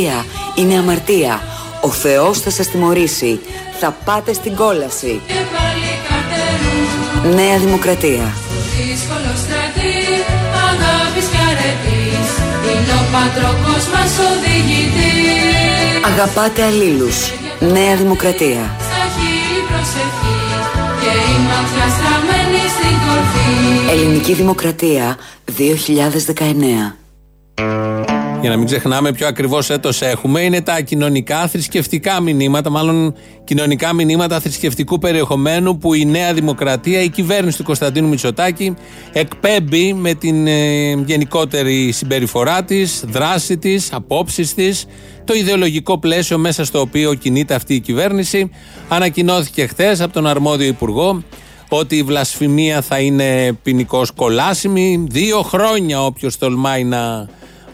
[0.00, 1.40] θεία, είναι αμαρτία.
[1.80, 3.40] Ο Θεός θα σας τιμωρήσει.
[3.80, 5.20] Θα πάτε στην κόλαση.
[5.26, 8.34] Και πάλι καρτερούν Νέα Δημοκρατία.
[8.76, 9.96] δύσκολο στρατή
[10.68, 12.28] αγάπης και αρετής
[12.68, 17.16] είναι ο πατρόκος μας οδηγητής Αγαπάτε αλλήλους.
[17.60, 18.76] Νέα Δημοκρατία.
[18.86, 20.38] στα χείλη προσευχή
[21.00, 25.16] και η ματιά στραμμένη στην κορφή Ελληνική Δημοκρατία
[25.58, 26.96] 2019.
[28.40, 33.92] Για να μην ξεχνάμε ποιο ακριβώς έτος έχουμε, είναι τα κοινωνικά θρησκευτικά μηνύματα, μάλλον κοινωνικά
[33.92, 38.74] μηνύματα θρησκευτικού περιεχομένου που η Νέα Δημοκρατία, η κυβέρνηση του Κωνσταντίνου Μητσοτάκη,
[39.12, 44.86] εκπέμπει με την ε, γενικότερη συμπεριφορά της, δράση της, απόψεις της,
[45.24, 48.50] το ιδεολογικό πλαίσιο μέσα στο οποίο κινείται αυτή η κυβέρνηση.
[48.88, 51.22] Ανακοινώθηκε χθες από τον αρμόδιο Υπουργό
[51.68, 55.06] ότι η βλασφημία θα είναι ποινικώς κολάσιμη.
[55.10, 57.28] Δύο χρόνια όποιος τολμάει να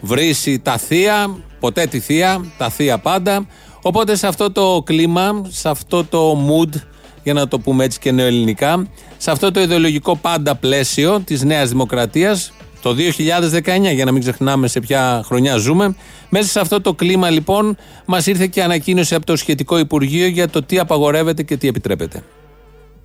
[0.07, 3.47] βρήσει τα θεία, ποτέ τη θεία, τα θεία πάντα.
[3.81, 6.75] Οπότε σε αυτό το κλίμα, σε αυτό το mood,
[7.23, 11.69] για να το πούμε έτσι και νεοελληνικά, σε αυτό το ιδεολογικό πάντα πλαίσιο της Νέας
[11.69, 15.95] Δημοκρατίας, το 2019, για να μην ξεχνάμε σε ποια χρονιά ζούμε,
[16.29, 20.49] μέσα σε αυτό το κλίμα λοιπόν μας ήρθε και ανακοίνωση από το σχετικό Υπουργείο για
[20.49, 22.23] το τι απαγορεύεται και τι επιτρέπεται.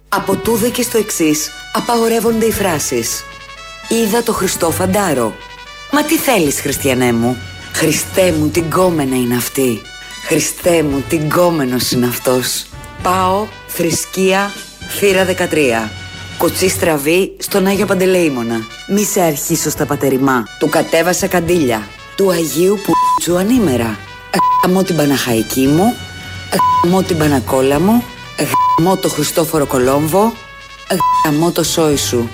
[0.09, 3.23] Από τούδε και στο εξής απαγορεύονται οι φράσεις.
[3.89, 5.33] Είδα το Χριστό φαντάρο.
[5.95, 7.37] Μα τι θέλεις Χριστιανέ μου;
[7.73, 9.81] Χριστέ μου την κόμενα είναι αυτή.
[10.27, 12.67] Χριστέ μου την κόμενος είναι αυτός.
[13.03, 14.53] Πάω, θρησκεία,
[14.99, 15.91] θύρα 13.
[16.39, 18.57] Κοτσί στραβή στον Άγιο Παντελεήμονα.
[18.89, 20.45] Μη σε αρχίσω στα πατεριμά.
[20.59, 21.89] Του κατέβασα καντήλια.
[22.17, 23.99] Του Αγίου Πουτσου ανήμερα.
[24.65, 25.95] Γαμώ την Παναχαϊκή μου.
[26.85, 28.05] Γαμώ την Πανακόλα μου.
[28.79, 30.33] Γαμώ το Χριστόφορο Κολόμβο.
[31.25, 32.31] Γαμώ το σόι σου.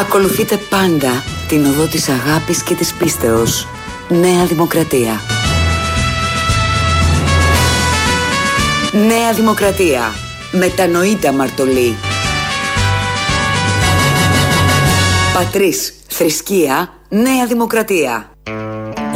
[0.00, 3.66] Ακολουθείτε πάντα την οδό της αγάπης και της πίστεως.
[4.08, 5.20] Νέα Δημοκρατία.
[8.92, 10.14] Νέα Δημοκρατία.
[10.52, 11.96] Μετανοείται αμαρτωλή.
[15.34, 18.30] Πατρίς, θρησκεία, Νέα Δημοκρατία.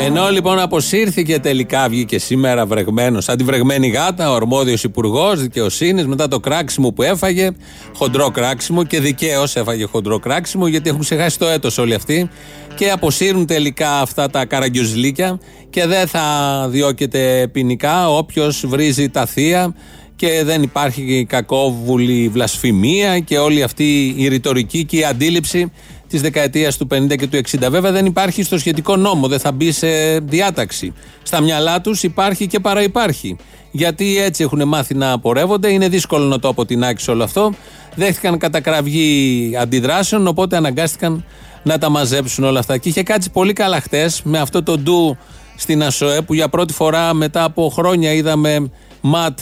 [0.07, 6.07] Ενώ λοιπόν αποσύρθηκε τελικά, βγήκε σήμερα βρεγμένος, σαν τη βρεγμένη γάτα, ο αρμόδιος υπουργός δικαιοσύνης,
[6.07, 7.51] μετά το κράξιμο που έφαγε,
[7.97, 12.29] χοντρό κράξιμο και δικαίως έφαγε χοντρό κράξιμο, γιατί έχουν ξεχάσει το έτος όλοι αυτοί
[12.75, 16.23] και αποσύρουν τελικά αυτά τα καραγκιουζλίκια και δεν θα
[16.71, 19.75] διώκεται ποινικά όποιος βρίζει τα θεία
[20.17, 25.73] και δεν υπάρχει κακόβουλη βλασφημία και όλη αυτή η ρητορική και η αντίληψη
[26.15, 27.71] της δεκαετίας του 50 και του 60.
[27.71, 30.93] Βέβαια δεν υπάρχει στο σχετικό νόμο, δεν θα μπει σε διάταξη.
[31.23, 33.37] Στα μυαλά τους υπάρχει και παραυπάρχει.
[33.71, 37.53] Γιατί έτσι έχουν μάθει να πορεύονται, είναι δύσκολο να το αποτινάξει όλο αυτό.
[37.95, 41.25] Δέχτηκαν κατακραυγή αντιδράσεων, οπότε αναγκάστηκαν
[41.63, 42.79] να τα μαζέψουν όλα αυτά.
[42.79, 45.17] Και είχε κάτσει πολύ καλά χτες με αυτό το ντου
[45.57, 48.71] στην ΑΣΟΕ που για πρώτη φορά μετά από χρόνια είδαμε
[49.01, 49.39] ματ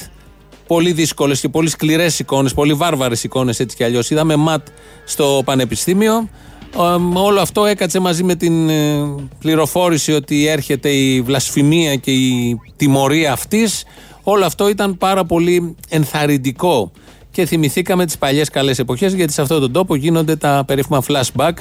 [0.66, 4.10] πολύ δύσκολες και πολύ σκληρές εικόνες, πολύ βάρβαρες εικόνες έτσι κι αλλιώς.
[4.10, 4.66] Είδαμε ματ
[5.04, 6.28] στο Πανεπιστήμιο.
[6.76, 9.04] Ε, όλο αυτό έκατσε μαζί με την ε,
[9.38, 13.84] πληροφόρηση ότι έρχεται η βλασφημία και η τιμωρία αυτής.
[14.22, 16.92] Όλο αυτό ήταν πάρα πολύ ενθαρρυντικό.
[17.30, 21.52] Και θυμηθήκαμε τις παλιές καλές εποχές, γιατί σε αυτόν τον τόπο γίνονται τα περίφημα flashback,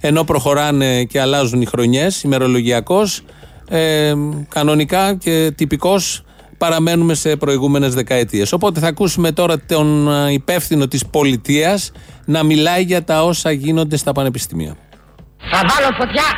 [0.00, 3.02] ενώ προχωράνε και αλλάζουν οι χρονιές, ημερολογιακώ.
[3.68, 4.14] Ε,
[4.48, 6.00] κανονικά και τυπικώ
[6.58, 8.52] παραμένουμε σε προηγούμενες δεκαετίες.
[8.52, 11.92] Οπότε θα ακούσουμε τώρα τον ε, υπεύθυνο της πολιτείας
[12.24, 14.76] να μιλάει για τα όσα γίνονται στα πανεπιστήμια.
[15.52, 16.28] Θα βάλω φωτιά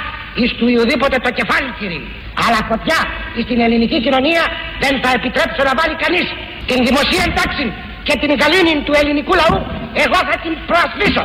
[0.41, 2.03] εις του Ιουδήποτε το κεφάλι κύριε.
[2.44, 2.99] Αλλά φωτιά
[3.37, 4.43] εις την ελληνική κοινωνία
[4.82, 6.26] δεν θα επιτρέψω να βάλει κανείς.
[6.70, 7.67] Την δημοσία τάξη
[8.06, 9.59] και την γαλήνη του ελληνικού λαού
[10.05, 11.25] εγώ θα την προασπίσω.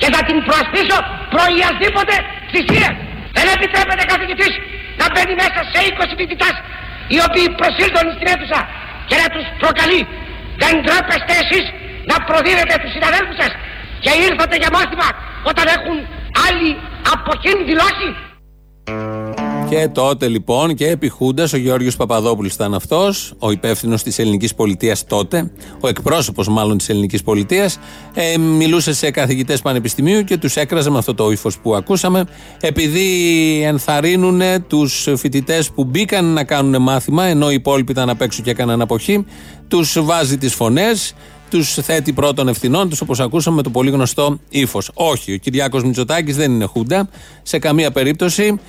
[0.00, 0.96] Και θα την προασπίσω
[1.34, 2.14] προϊασδήποτε
[2.52, 2.90] θυσία.
[3.36, 4.52] Δεν επιτρέπεται καθηγητής
[5.00, 6.56] να μπαίνει μέσα σε 20 φοιτητάς
[7.12, 8.60] οι οποίοι προσήλθουν στην αίθουσα
[9.08, 10.02] και να τους προκαλεί.
[10.62, 11.66] Δεν τρέπεστε εσείς
[12.10, 13.52] να προδίδετε τους συναδέλφους σας
[14.04, 15.08] και ήρθατε για μάθημα
[15.50, 15.96] όταν έχουν
[16.46, 16.70] άλλοι
[17.14, 18.08] από εκείνη δηλώσει.
[19.70, 24.54] Και τότε λοιπόν και επί Χούντας, ο Γεώργιος Παπαδόπουλος ήταν αυτός, ο υπεύθυνος της ελληνικής
[24.54, 25.50] πολιτείας τότε,
[25.80, 27.78] ο εκπρόσωπος μάλλον της ελληνικής πολιτείας,
[28.14, 32.24] ε, μιλούσε σε καθηγητές πανεπιστημίου και τους έκραζε με αυτό το ύφος που ακούσαμε,
[32.60, 33.08] επειδή
[33.64, 38.50] ενθαρρύνουν τους φοιτητές που μπήκαν να κάνουν μάθημα, ενώ οι υπόλοιποι ήταν απ' έξω και
[38.50, 39.24] έκαναν αποχή,
[39.68, 41.14] τους βάζει τις φωνές,
[41.50, 44.90] τους θέτει πρώτων ευθυνών τους, όπως ακούσαμε με το πολύ γνωστό ύφος.
[44.94, 47.08] Όχι, ο Κυριάκος Μητσοτάκης δεν είναι Χούντα
[47.42, 48.60] σε καμία περίπτωση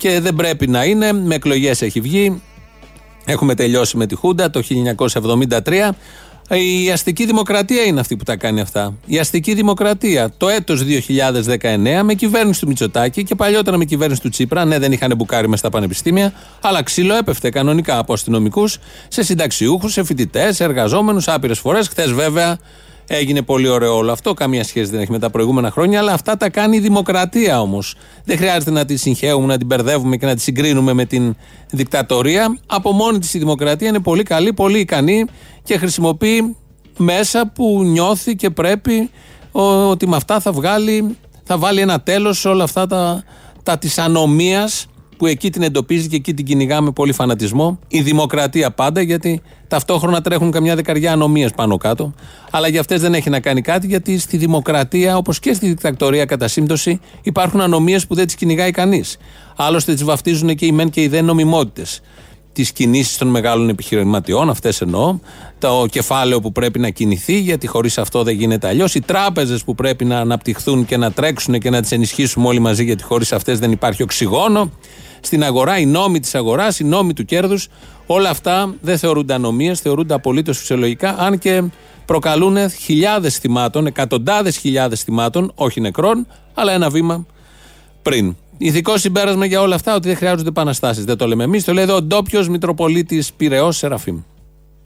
[0.00, 1.12] και δεν πρέπει να είναι.
[1.12, 2.42] Με εκλογές έχει βγει.
[3.24, 4.62] Έχουμε τελειώσει με τη Χούντα το
[5.64, 5.90] 1973.
[6.82, 8.94] Η αστική δημοκρατία είναι αυτή που τα κάνει αυτά.
[9.06, 14.28] Η αστική δημοκρατία το έτος 2019 με κυβέρνηση του Μητσοτάκη και παλιότερα με κυβέρνηση του
[14.28, 14.64] Τσίπρα.
[14.64, 19.92] Ναι, δεν είχαν μπουκάρει μες στα πανεπιστήμια, αλλά ξύλο έπεφτε κανονικά από αστυνομικούς σε συνταξιούχους,
[19.92, 21.88] σε φοιτητές, σε εργαζόμενους άπειρες φορές.
[21.88, 22.58] Χθες βέβαια
[23.12, 24.34] Έγινε πολύ ωραίο όλο αυτό.
[24.34, 27.94] Καμία σχέση δεν έχει με τα προηγούμενα χρόνια, αλλά αυτά τα κάνει η δημοκρατία όμως.
[28.24, 31.36] Δεν χρειάζεται να τη συγχαίουμε, να την μπερδεύουμε και να τη συγκρίνουμε με την
[31.70, 32.58] δικτατορία.
[32.66, 35.24] Από μόνη της η δημοκρατία είναι πολύ καλή, πολύ ικανή
[35.62, 36.56] και χρησιμοποιεί
[36.96, 39.10] μέσα που νιώθει και πρέπει
[39.52, 43.24] ότι με αυτά θα βγάλει, θα βάλει ένα τέλος σε όλα αυτά τα,
[43.62, 44.86] τα της ανομίας
[45.20, 47.78] που εκεί την εντοπίζει και εκεί την κυνηγά με πολύ φανατισμό.
[47.88, 52.14] Η δημοκρατία πάντα, γιατί ταυτόχρονα τρέχουν καμιά δεκαριά ανομίες πάνω κάτω.
[52.50, 56.24] Αλλά για αυτές δεν έχει να κάνει κάτι, γιατί στη δημοκρατία, όπως και στη δικτακτορία
[56.24, 59.16] κατά σύμπτωση, υπάρχουν ανομίες που δεν τις κυνηγάει κανείς.
[59.56, 62.00] Άλλωστε τις βαφτίζουν και οι μεν και οι δεν νομιμότητες
[62.52, 65.18] τις κινήσεις των μεγάλων επιχειρηματιών, αυτές εννοώ,
[65.58, 69.74] το κεφάλαιο που πρέπει να κινηθεί, γιατί χωρίς αυτό δεν γίνεται αλλιώς, οι τράπεζες που
[69.74, 73.58] πρέπει να αναπτυχθούν και να τρέξουν και να τις ενισχύσουμε όλοι μαζί, γιατί χωρίς αυτές
[73.58, 74.70] δεν υπάρχει οξυγόνο
[75.20, 77.68] στην αγορά, οι νόμοι της αγοράς, οι νόμοι του κέρδους,
[78.06, 81.62] όλα αυτά δεν θεωρούνται ανομίες, θεωρούνται απολύτως φυσιολογικά, αν και
[82.04, 87.26] προκαλούν χιλιάδες θυμάτων, εκατοντάδες χιλιάδες θυμάτων, όχι νεκρών, αλλά ένα βήμα
[88.02, 88.36] πριν.
[88.58, 91.04] Ηθικό συμπέρασμα για όλα αυτά ότι δεν χρειάζονται επαναστάσεις.
[91.04, 94.18] Δεν το λέμε εμείς, το λέει εδώ ο ντόπιος Μητροπολίτης Πυραιός Σεραφείμ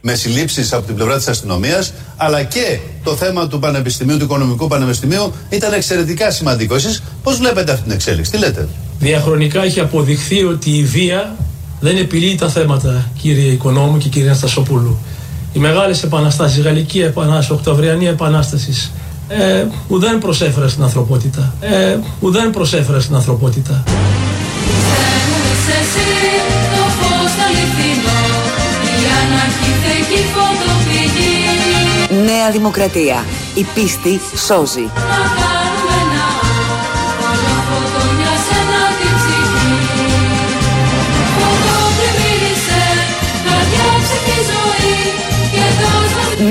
[0.06, 4.68] με συλλήψεις από την πλευρά της αστυνομίας, αλλά και το θέμα του Πανεπιστημίου, του Οικονομικού
[4.68, 6.74] Πανεπιστημίου ήταν εξαιρετικά σημαντικό.
[6.74, 8.68] Εσείς πώς βλέπετε αυτή την εξέλιξη, τι λέτε;
[8.98, 11.36] Διαχρονικά έχει αποδειχθεί ότι η βία
[11.80, 14.98] δεν επιλύει τα θέματα, κύριε Οικονόμου και κύριε Αναστασοπούλου.
[15.52, 18.90] Οι μεγάλες επαναστάσεις, η Γαλλική Επανάσταση, η Οκτωβριανή Επανάσταση,
[19.28, 21.54] ε, ουδέν προσέφερε στην ανθρωπότητα.
[21.60, 23.82] Ε, ουδέν προσέφερε στην ανθρωπότητα.
[32.24, 33.24] Νέα Δημοκρατία.
[33.54, 34.90] Η πίστη σώζει.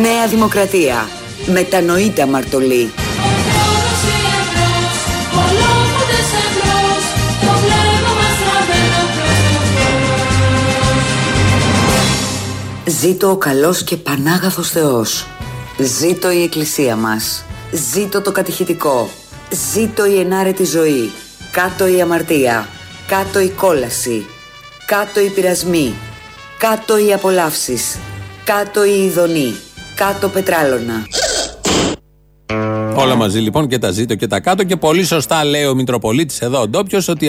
[0.04, 1.10] Νέα Δημοκρατία.
[1.46, 2.92] Μετανοείται αμαρτωλή.
[12.86, 15.28] Ζήτω ο καλός και πανάγαθος Θεός.
[15.78, 17.46] Ζήτω η Εκκλησία μας.
[17.72, 19.10] Ζήτω το κατηχητικό.
[19.74, 21.12] Ζήτω η ενάρετη ζωή.
[21.52, 22.68] Κάτω η αμαρτία.
[23.08, 24.26] Κάτω η κόλαση.
[24.86, 25.94] Κάτω οι πειρασμοί.
[26.58, 27.98] Κάτω οι απολαύσεις.
[28.44, 29.56] Κάτω η ειδονή.
[29.96, 31.06] Κάτω πετράλωνα.
[32.96, 34.64] Όλα μαζί λοιπόν και τα ζήτω και τα κάτω.
[34.64, 37.26] Και πολύ σωστά λέει ο Μητροπολίτης εδώ ο ντόπιος ότι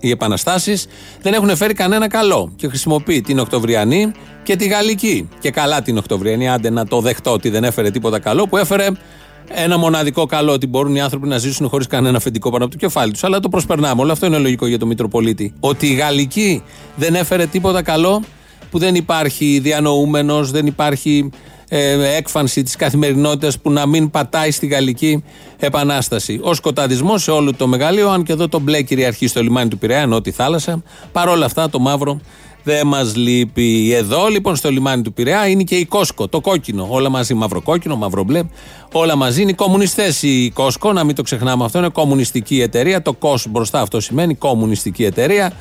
[0.00, 0.86] οι επαναστάσεις
[1.22, 2.52] δεν έχουν φέρει κανένα καλό.
[2.56, 5.28] Και χρησιμοποιεί την Οκτωβριανή και τη Γαλλική.
[5.40, 8.86] Και καλά την Οκτωβριανή, άντε να το δεχτώ ότι δεν έφερε τίποτα καλό, που έφερε
[9.48, 12.78] ένα μοναδικό καλό ότι μπορούν οι άνθρωποι να ζήσουν χωρίς κανένα αφεντικό πάνω από το
[12.78, 13.24] κεφάλι τους.
[13.24, 14.02] Αλλά το προσπερνάμε.
[14.02, 15.54] Όλο αυτό είναι λογικό για τον Μητροπολίτη.
[15.60, 16.62] Ότι η Γαλλική
[16.96, 18.22] δεν έφερε τίποτα καλό,
[18.70, 21.30] που δεν υπάρχει διανοούμενος, δεν υπάρχει
[21.74, 25.24] ε, έκφανση της καθημερινότητας που να μην πατάει στη Γαλλική
[25.58, 26.40] Επανάσταση.
[26.42, 29.78] Ο σκοταδισμός σε όλο το μεγαλείο, αν και εδώ το μπλε κυριαρχεί στο λιμάνι του
[29.78, 30.82] Πειραιά, νότι θάλασσα.
[31.12, 32.20] Παρόλα αυτά το μαύρο
[32.62, 33.92] δεν μας λείπει.
[33.92, 36.86] Εδώ λοιπόν στο λιμάνι του Πειραιά είναι και η Κόσκο, το κόκκινο.
[36.90, 38.42] Όλα μαζί, μαύρο-κόκκινο, μαύρο-μπλε.
[38.92, 41.78] Όλα μαζί είναι οι κομμουνιστές η Κόσκο, να μην το ξεχνάμε αυτό.
[41.78, 43.02] Είναι κομμουνιστική εταιρεία.
[43.02, 45.52] Το ΚΟΣ μπροστά αυτό σημαίνει κομμουνιστική εταιρεία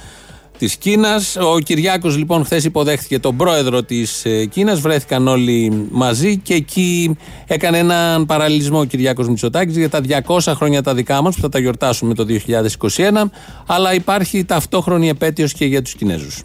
[0.62, 1.36] της Κίνας.
[1.36, 4.80] Ο Κυριάκος λοιπόν χθες υποδέχτηκε τον πρόεδρο της ε, Κίνας.
[4.80, 10.82] Βρέθηκαν όλοι μαζί και εκεί έκανε έναν παραλληλισμό ο Κυριάκος Μητσοτάκης για τα 200 χρόνια
[10.82, 13.30] τα δικά μας που θα τα γιορτάσουμε το 2021.
[13.66, 16.42] Αλλά υπάρχει ταυτόχρονη επέτειος και για τους Κινέζους.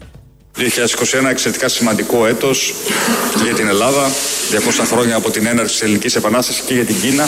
[0.57, 2.73] 2021 εξαιρετικά σημαντικό έτος
[3.43, 4.11] για την Ελλάδα,
[4.51, 7.27] 200 χρόνια από την έναρξη της Ελληνικής Επανάστασης και για την Κίνα,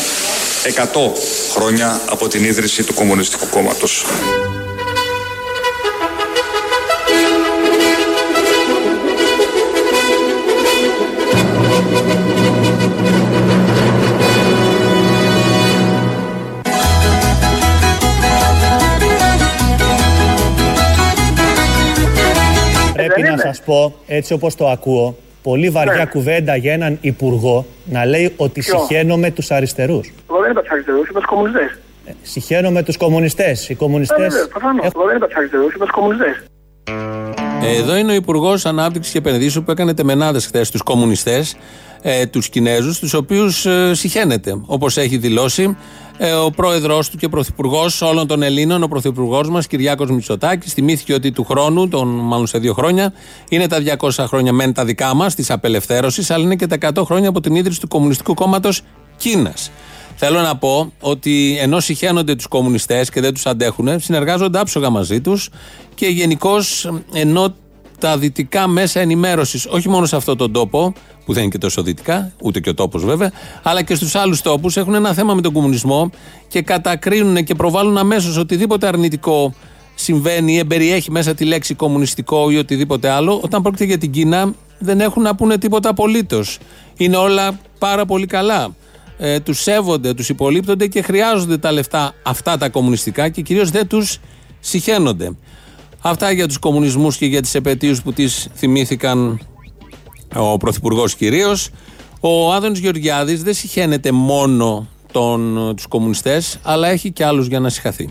[0.63, 1.11] 100
[1.53, 4.05] χρόνια από την ίδρυση του Κομμουνιστικού Κόμματος.
[23.07, 23.37] Να είναι.
[23.41, 26.05] σας πω, έτσι όπως το ακούω, πολύ βαριά Ναι.
[26.05, 30.11] κουβέντα για έναν υπουργό να λέει ότι Ποιο; συχαίνομαι τους αριστερούς.
[30.29, 31.77] Εγώ δεν είπα τους αριστερούς, είπα τους κομμουνιστές.
[32.21, 33.69] Συχαίνομαι τους κομμουνιστές.
[33.69, 34.85] Οι Ε, κομμουνιστές βέβαια, προφανώς.
[34.85, 36.43] έχουν Εγώ δεν είπα τους αριστερούς, είπα τους κομμουνιστές.
[37.63, 41.55] Εδώ είναι ο Υπουργός Ανάπτυξης και Επενδύσεων που έκανε τεμενάδες χθες στου κομμουνιστές,
[42.01, 44.61] ε, τους Κινέζους, τους οποίους ε, συχαίνεται.
[44.65, 45.75] Όπως έχει δηλώσει ε,
[46.45, 51.31] ο πρόεδρό του και πρωθυπουργός όλων των Ελλήνων, ο πρωθυπουργός μας, Κυριάκος Μητσοτάκης, θυμήθηκε ότι
[51.31, 53.13] του χρόνου, τον, μάλλον σε δύο χρόνια,
[53.49, 57.03] είναι τα 200 χρόνια μεν τα δικά μας, της απελευθέρωσης, αλλά είναι και τα 100
[57.05, 58.81] χρόνια από την ίδρυση του Κομμουνιστικού Κόμματος
[59.17, 59.71] Κίνας.
[60.15, 65.21] Θέλω να πω ότι ενώ συχαίνονται τους κομμουνιστές και δεν τους αντέχουν, συνεργάζονται άψογα μαζί
[65.21, 65.49] τους
[65.95, 67.53] και γενικώς ενώ
[67.99, 70.93] τα δυτικά μέσα ενημέρωσης, όχι μόνο σε αυτόν τον τόπο,
[71.25, 73.31] που δεν είναι και τόσο δυτικά, ούτε και ο τόπος βέβαια,
[73.63, 76.09] αλλά και στους άλλους τόπους έχουν ένα θέμα με τον κομμουνισμό
[76.47, 79.53] και κατακρίνουν και προβάλλουν αμέσως οτιδήποτε αρνητικό
[79.95, 84.53] συμβαίνει ή εμπεριέχει μέσα τη λέξη κομμουνιστικό ή οτιδήποτε άλλο, όταν πρόκειται για την Κίνα
[84.79, 86.57] δεν έχουν να πούνε τίποτα απολύτως.
[86.97, 88.75] Είναι όλα πάρα πολύ καλά
[89.19, 93.87] ε, τους σέβονται, τους υπολείπτονται και χρειάζονται τα λεφτά αυτά τα κομμουνιστικά και κυρίως δεν
[93.87, 94.19] τους
[94.59, 95.31] συχαίνονται.
[96.01, 99.39] Αυτά για τους κομμουνισμούς και για τις επαιτίους που τις θυμήθηκαν
[100.35, 101.69] ο Πρωθυπουργός κυρίως.
[102.19, 107.69] Ο Άδωνης Γεωργιάδης δεν συχαίνεται μόνο τον, τους κομμουνιστές αλλά έχει και άλλους για να
[107.69, 108.09] συχαθεί.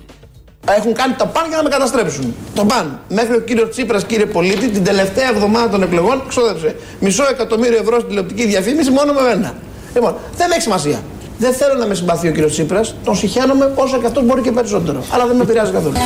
[0.77, 2.35] Έχουν κάνει τα παν για να με καταστρέψουν.
[2.55, 3.01] Το παν.
[3.09, 7.95] Μέχρι ο κύριος Τσίπρας, κύριε πολίτη, την τελευταία εβδομάδα των εκλογών ξόδεψε μισό εκατομμύριο ευρώ
[7.95, 9.55] στην τηλεοπτική διαφήμιση μόνο με μένα.
[9.95, 11.03] Λοιπόν, δεν έχει σημασία.
[11.39, 12.95] Δεν θέλω να με συμπαθεί ο κύριος Τσίπρας.
[13.05, 15.05] Τον συχαίνομαι όσο και αυτός μπορεί και περισσότερο.
[15.11, 15.97] Αλλά δεν με πειράζει καθόλου.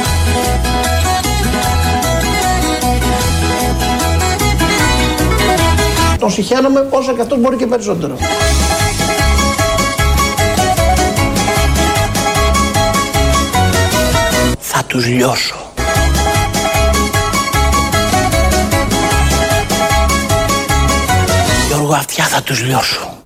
[6.23, 8.17] Τον συχαίνομαι όσο και αυτός μπορεί και περισσότερο.
[14.59, 15.73] Θα τους λιώσω.
[21.69, 23.22] Γιώργο, αυτιά θα τους λιώσω.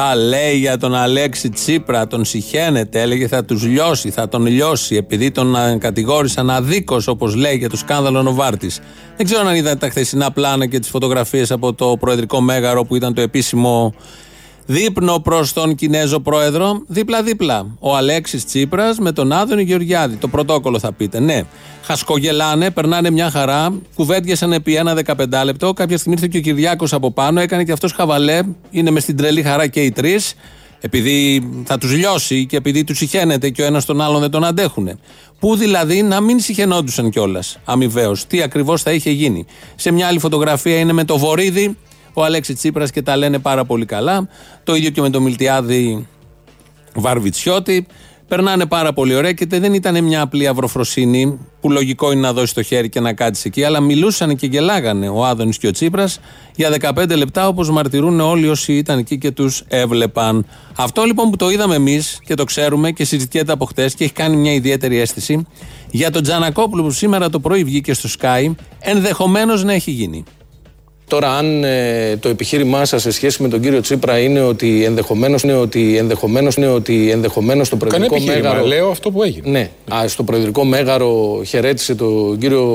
[0.00, 4.96] Αυτά λέει για τον Αλέξη Τσίπρα, τον συχαίνεται, έλεγε θα τους λιώσει, θα τον λιώσει,
[4.96, 8.80] επειδή τον α, κατηγόρησαν αδίκως όπως λέει για το σκάνδαλο Νοβάρτης.
[9.16, 12.96] Δεν ξέρω αν είδατε τα χθεσινά πλάνα και τις φωτογραφίες από το Προεδρικό Μέγαρο που
[12.96, 13.94] ήταν το επίσημο
[14.70, 17.66] δείπνο προς τον Κινέζο Πρόεδρο, δίπλα-δίπλα.
[17.78, 20.16] Ο Αλέξης Τσίπρας με τον Άδωνη Γεωργιάδη.
[20.16, 21.20] Το πρωτόκολλο θα πείτε.
[21.20, 21.42] Ναι,
[21.82, 25.72] χασκογελάνε, περνάνε μια χαρά, κουβέντιασαν επί ένα 15 λεπτό.
[25.72, 28.40] Κάποια στιγμή ήρθε και ο Κυριάκος από πάνω, έκανε και αυτός χαβαλέ.
[28.70, 30.34] Είναι μες στην τρελή χαρά και οι τρεις.
[30.80, 34.44] Επειδή θα τους λιώσει και επειδή τους συχαίνεται και ο ένας τον άλλον δεν τον
[34.44, 34.98] αντέχουν.
[35.38, 38.26] Πού δηλαδή να μην συχαινόντουσαν κιόλας αμοιβαίως.
[38.26, 39.46] Τι ακριβώς θα είχε γίνει.
[39.76, 41.76] Σε μια άλλη φωτογραφία είναι με το βορίδι
[42.12, 44.28] ο Αλέξη Τσίπρας και τα λένε πάρα πολύ καλά.
[44.64, 46.06] Το ίδιο και με τον Μιλτιάδη
[46.94, 47.86] Βαρβιτσιώτη.
[48.28, 52.54] Περνάνε πάρα πολύ ωραία και δεν ήταν μια απλή αυροφροσύνη που λογικό είναι να δώσει
[52.54, 56.20] το χέρι και να κάτσει εκεί, αλλά μιλούσαν και γελάγανε ο Άδωνης και ο Τσίπρας
[56.56, 60.46] για 15 λεπτά όπως μαρτυρούν όλοι όσοι ήταν εκεί και τους έβλεπαν.
[60.76, 64.12] Αυτό λοιπόν που το είδαμε εμείς και το ξέρουμε και συζητιέται από χτες και έχει
[64.12, 65.46] κάνει μια ιδιαίτερη αίσθηση
[65.90, 70.24] για τον Τζανακόπουλο που σήμερα το πρωί βγήκε στο Sky, ενδεχομένως να έχει γίνει.
[71.08, 75.42] Τώρα, αν ε, το επιχείρημά σας σε σχέση με τον κύριο Τσίπρα είναι ότι ενδεχομένως
[75.42, 78.66] είναι ότι ενδεχομένως είναι ότι ενδεχομένως στο Κανένα προεδρικό επιχείρημα, μέγαρο.
[78.68, 79.48] λέω αυτό που έγινε.
[79.50, 82.66] Ναι, α, στο προεδρικό μέγαρο χαιρέτησε τον κύριο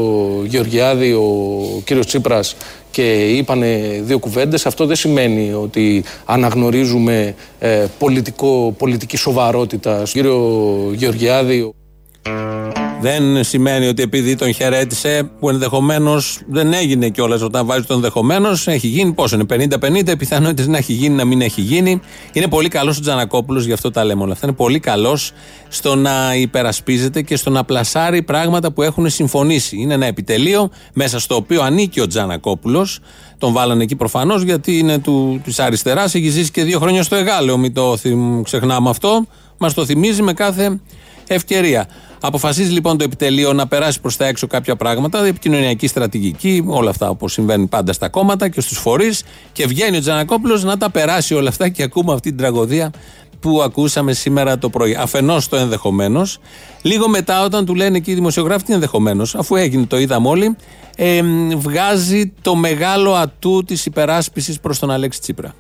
[0.48, 2.56] Γεωργιάδη ο κύριος Τσίπρας
[2.92, 4.66] και είπανε δύο κουβέντες.
[4.66, 11.74] Αυτό δεν σημαίνει ότι αναγνωρίζουμε ε, πολιτικό, πολιτική σοβαρότητα στον κύριο Γεωργιάδη.
[13.04, 18.68] Δεν σημαίνει ότι επειδή τον χαιρέτησε, που ενδεχομένως δεν έγινε κιόλας όταν βάζει τον ενδεχομένως,
[18.68, 19.46] έχει γίνει πόσο είναι,
[20.10, 22.02] 50-50, πιθανότητες να έχει γίνει, να μην έχει γίνει.
[22.34, 24.48] Είναι πολύ καλός ο Τζανακόπουλος, γι' αυτό τα λέμε όλα αυτά.
[24.48, 25.32] Είναι πολύ καλός
[25.68, 29.78] στο να υπερασπίζεται και στο να πλασάρει πράγματα που έχουν συμφωνήσει.
[29.78, 33.00] Είναι ένα επιτελείο μέσα στο οποίο ανήκει ο Τζανακόπουλος.
[33.38, 35.02] Τον βάλανε εκεί προφανώς γιατί είναι
[35.44, 37.58] της αριστεράς, έχει ζήσει και δύο χρόνια στο Εγάλεο.
[37.58, 39.26] Μην το θυμ- ξεχνάμε αυτό.
[39.58, 40.80] Μας το θυμίζει με κάθε
[41.28, 41.88] ευκαιρία.
[42.26, 47.10] Αποφασίζει λοιπόν το επιτελείο να περάσει προς τα έξω κάποια πράγματα, επικοινωνιακή στρατηγική, όλα αυτά
[47.10, 49.24] όπως συμβαίνουν πάντα στα κόμματα και στους φορείς.
[49.52, 52.92] Και βγαίνει ο Τζανακόπουλος να τα περάσει όλα αυτά και ακούμε αυτή την τραγωδία
[53.40, 54.96] που ακούσαμε σήμερα το πρωί.
[54.96, 56.38] Αφενός το ενδεχομένως.
[56.82, 60.56] Λίγο μετά, όταν του λένε εκεί οι δημοσιογράφοι, τι ενδεχομένως, αφού έγινε, το είδαμε όλοι,
[60.96, 61.22] ε,
[61.56, 65.54] βγάζει το μεγάλο ατού της υπεράσπισης προς τον Αλέξη Τσίπρα.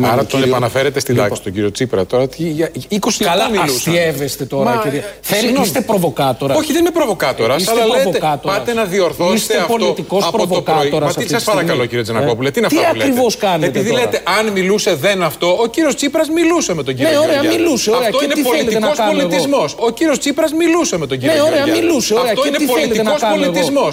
[0.00, 1.26] Άρα τον κύριο- επαναφέρετε στη Λοιπόν.
[1.28, 2.28] λάξη τον κύριο Τσίπρα τώρα.
[2.28, 3.76] Τι, για 20 Καλά, λεπτά μιλούσαν.
[3.94, 4.98] αστείευεστε τώρα, Μα, κύριε.
[4.98, 5.66] ε, Θέλει- συγγνώμη.
[5.66, 6.56] είστε προβοκάτορας.
[6.58, 7.60] Όχι, δεν είμαι προβοκάτορας.
[7.62, 8.56] Είστε Αλλά λέτε, προβοκάτορας.
[8.58, 10.46] πάτε να διορθώσετε Είστε αυτό πολιτικός από το πρωί.
[10.62, 12.88] προβοκάτορας Μα τι αυτή τη σα παρακαλώ, στιγμή; κύριε Τζανακόπουλε, Ε, τι είναι τι αυτά
[12.88, 16.74] που λέτε; ακριβώς κάνετε Επειδή τώρα; λέτε, αν μιλούσε δεν αυτό, ο κύριος Τσίπρας μιλούσε
[16.74, 17.56] με τον κύριο Ναι, ωραία, Γεωργιάδη.
[17.58, 18.02] μιλούσε, ωραία.
[18.08, 19.74] Αυτό Και είναι τι θέλετε πολιτικός να κάνω εγώ; πολιτισμός.
[19.86, 21.80] Ο κύριος Τσίπρας μιλούσε με τον κύριο Ναι, ωραία, Γεωργιάδη.
[21.80, 22.30] μιλούσε, ωραία.
[22.32, 23.92] Αυτό Και είναι τι θέλετε να πολιτικός κάνω εγώ; πολιτισμός.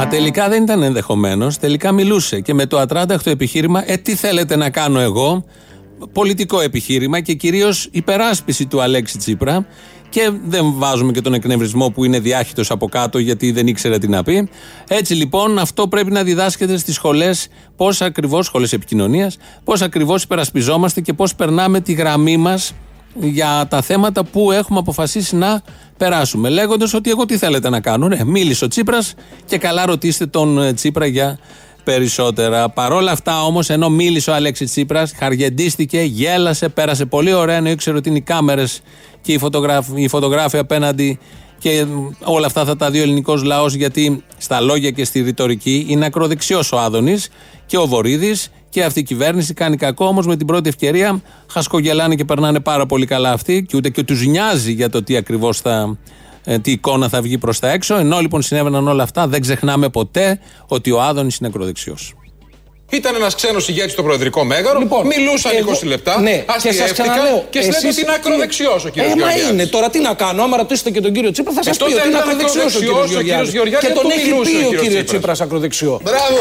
[0.00, 1.58] Α, τελικά δεν ήταν ενδεχομένως.
[1.58, 5.44] Τελικά μιλούσε και με το ατράνταχτο επιχείρημα, Ε, τι θέλετε να κάνω εγώ;
[6.12, 9.66] Πολιτικό επιχείρημα και κυρίως υπεράσπιση του Αλέξη Τσίπρα.
[10.08, 14.08] Και δεν βάζουμε και τον εκνευρισμό που είναι διάχυτος από κάτω γιατί δεν ήξερε τι
[14.08, 14.48] να πει.
[14.88, 21.00] Έτσι λοιπόν, αυτό πρέπει να διδάσκεται στις σχολές, πώς ακριβώς, σχολές επικοινωνίας, πώς ακριβώς υπερασπιζόμαστε
[21.00, 22.74] και πώς περνάμε τη γραμμή μας
[23.14, 25.62] για τα θέματα που έχουμε αποφασίσει να
[25.96, 26.48] περάσουμε.
[26.48, 28.08] Λέγοντας ότι εγώ τι θέλετε να κάνω.
[28.08, 29.14] Ναι, μίλησε ο Τσίπρας
[29.46, 31.38] και καλά ρωτήστε τον ε, Τσίπρα για
[31.84, 32.68] περισσότερα.
[32.68, 37.96] Παρόλα αυτά όμως, ενώ μίλησε ο Αλέξη Τσίπρας, χαργεντίστηκε, γέλασε, πέρασε πολύ ωραία, ενώ ήξερε
[37.96, 38.80] ότι είναι οι κάμερες
[39.22, 41.18] και οι φωτογράφοι, οι φωτογράφοι απέναντι
[41.58, 41.86] και
[42.24, 46.06] όλα αυτά θα τα δει ο ελληνικός λαός γιατί στα λόγια και στη ρητορική είναι
[46.06, 47.28] ακροδεξιός ο Άδωνης
[47.66, 50.06] και ο Βορύδης και αυτή η κυβέρνηση κάνει κακό.
[50.06, 54.02] Όμως με την πρώτη ευκαιρία χασκογελάνε και περνάνε πάρα πολύ καλά αυτοί και ούτε και
[54.02, 55.96] τους νοιάζει για το τι ακριβώς θα.
[56.44, 57.96] ε, Τι εικόνα θα βγει προς τα έξω.
[57.96, 62.14] Ενώ λοιπόν συνέβαιναν όλα αυτά, δεν ξεχνάμε ποτέ ότι ο Άδωνης είναι ακροδεξιός.
[62.90, 64.78] Ήταν ένας ξένος ηγέτης στο Προεδρικό Μέγαρο.
[64.78, 66.20] Λοιπόν, μιλούσαν εγώ- 20 λεπτά.
[66.20, 67.44] Ναι, και σας αστιεύτηκαν ξαναλέω.
[67.50, 69.66] Και λέτε εσείς- ότι είναι ακροδεξιός ο κύριος Ε, μα είναι.
[69.66, 70.42] Τώρα τι να κάνω.
[70.42, 72.74] Άμα ρωτήσετε και τον κύριο Τσίπρα, θα σας Ε, πει τότε ότι είναι ήταν ακροδεξιός
[72.74, 73.52] ο ακροδεξιός κύριος ο κύριος Γεωργιάδης.
[73.52, 75.10] Γεωργιάδης, Και δεν τον του έχει μιλούσε ο πει ο κύριος κύριο Τσίπρας.
[75.10, 76.00] Τσίπρας ακροδεξιό.
[76.02, 76.40] Μπράβο.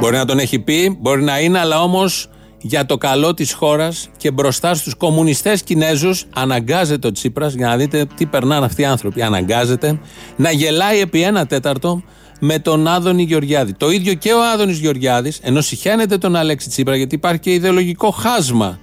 [0.00, 2.28] Μπορεί να τον έχει πει, μπορεί να είναι, αλλά όμως
[2.60, 7.76] για το καλό της χώρας και μπροστά στους κομμουνιστές Κινέζους, αναγκάζεται ο Τσίπρας, για να
[7.76, 9.22] δείτε τι περνάνε αυτοί οι άνθρωποι.
[9.22, 10.00] Αναγκάζεται
[10.36, 12.02] να γελάει επί ένα τέταρτο
[12.40, 13.72] με τον Άδωνη Γεωργιάδη.
[13.72, 18.10] Το ίδιο και ο Άδωνης Γεωργιάδης, ενώ συχαίνεται τον Αλέξη Τσίπρα, γιατί υπάρχει και ιδεολογικό
[18.10, 18.78] χάσμα.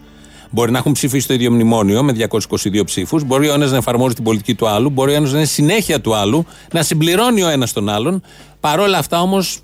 [0.52, 3.24] Μπορεί να έχουν ψηφίσει το ίδιο μνημόνιο με 222 ψήφους.
[3.24, 4.90] Μπορεί ο ένας να εφαρμόζει την πολιτική του άλλου.
[4.90, 6.46] Μπορεί ο ένας να είναι συνέχεια του άλλου.
[6.72, 8.22] Να συμπληρώνει ο ένας τον άλλον.
[8.60, 9.60] Παρόλα αυτά όμως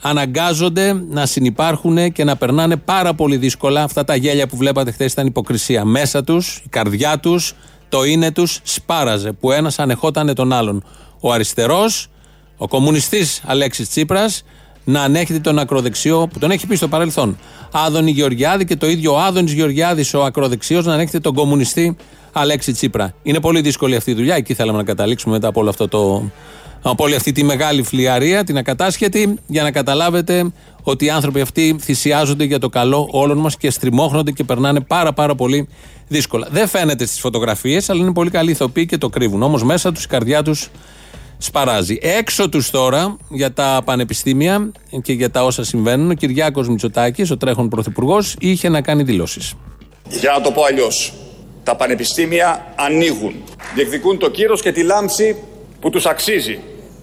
[0.00, 3.82] αναγκάζονται να συνεπάρχουν και να περνάνε πάρα πολύ δύσκολα.
[3.82, 5.84] Αυτά τα γέλια που βλέπατε χθες ήταν υποκρισία.
[5.84, 7.54] Μέσα τους, η καρδιά τους,
[7.88, 10.84] το είναι τους σπάραζε που ένας ανεχόταν τον άλλον.
[11.20, 12.08] Ο αριστερός,
[12.56, 14.42] ο κομμουνιστής Αλέξης Τσίπρας,
[14.84, 17.38] να ανέχεται τον ακροδεξιό που τον έχει πει στο παρελθόν.
[17.72, 21.96] Άδωνη Γεωργιάδη και το ίδιο ο Άδωνης Γεωργιάδης, ο ακροδεξιός, να ανέχεται τον κομμουνιστή
[22.32, 23.14] Αλέξη Τσίπρα.
[23.22, 24.34] Είναι πολύ δύσκολη αυτή η δουλειά.
[24.34, 26.30] Εκεί θέλαμε να καταλήξουμε μετά από όλο αυτό το.
[26.90, 31.76] Από όλη αυτή τη μεγάλη φλιαρία, την ακατάσχετη, για να καταλάβετε ότι οι άνθρωποι αυτοί
[31.80, 35.68] θυσιάζονται για το καλό όλων μας και στριμώχνονται και περνάνε πάρα πάρα πολύ
[36.08, 36.48] δύσκολα.
[36.50, 39.42] Δεν φαίνεται στις φωτογραφίες, αλλά είναι πολύ καλοί ηθοποιοί και το κρύβουν.
[39.42, 40.70] Όμως μέσα τους η καρδιά τους
[41.38, 41.98] σπαράζει.
[42.02, 44.70] Έξω τους τώρα για τα πανεπιστήμια
[45.02, 49.54] και για τα όσα συμβαίνουν, ο Κυριάκος Μητσοτάκης, ο τρέχον πρωθυπουργός, είχε να κάνει δηλώσεις.
[50.08, 51.12] Για να το πω αλλιώς,
[51.62, 53.34] τα πανεπιστήμια ανοίγουν.
[53.74, 55.36] Διεκδικούν το κύρος και τη λάμψη
[55.80, 56.58] που τους αξίζει.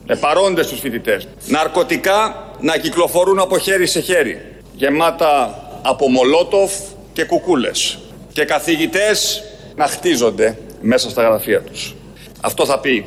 [0.08, 1.28] Με παρόντες τους φοιτητές.
[1.48, 4.41] Ναρκωτικά να κυκλοφορούν από χέρι σε χέρι.
[4.74, 6.72] Γεμάτα από μολότοφ
[7.13, 7.98] και κουκούλες.
[8.34, 9.44] Και καθηγητές
[9.76, 11.96] να χτίζονται μέσα στα γραφεία τους.
[12.41, 13.06] Αυτό θα πει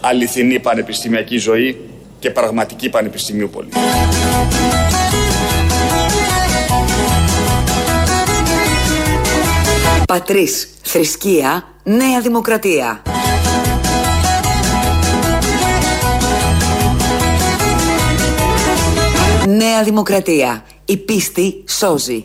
[0.00, 1.80] αληθινή πανεπιστημιακή ζωή
[2.18, 3.78] και πραγματική πανεπιστημίου πολιτική.
[10.06, 13.02] Πατρίς, θρησκεία, νέα δημοκρατία.
[19.60, 20.64] Νέα δημοκρατία.
[20.84, 22.24] Η πίστη σώζει.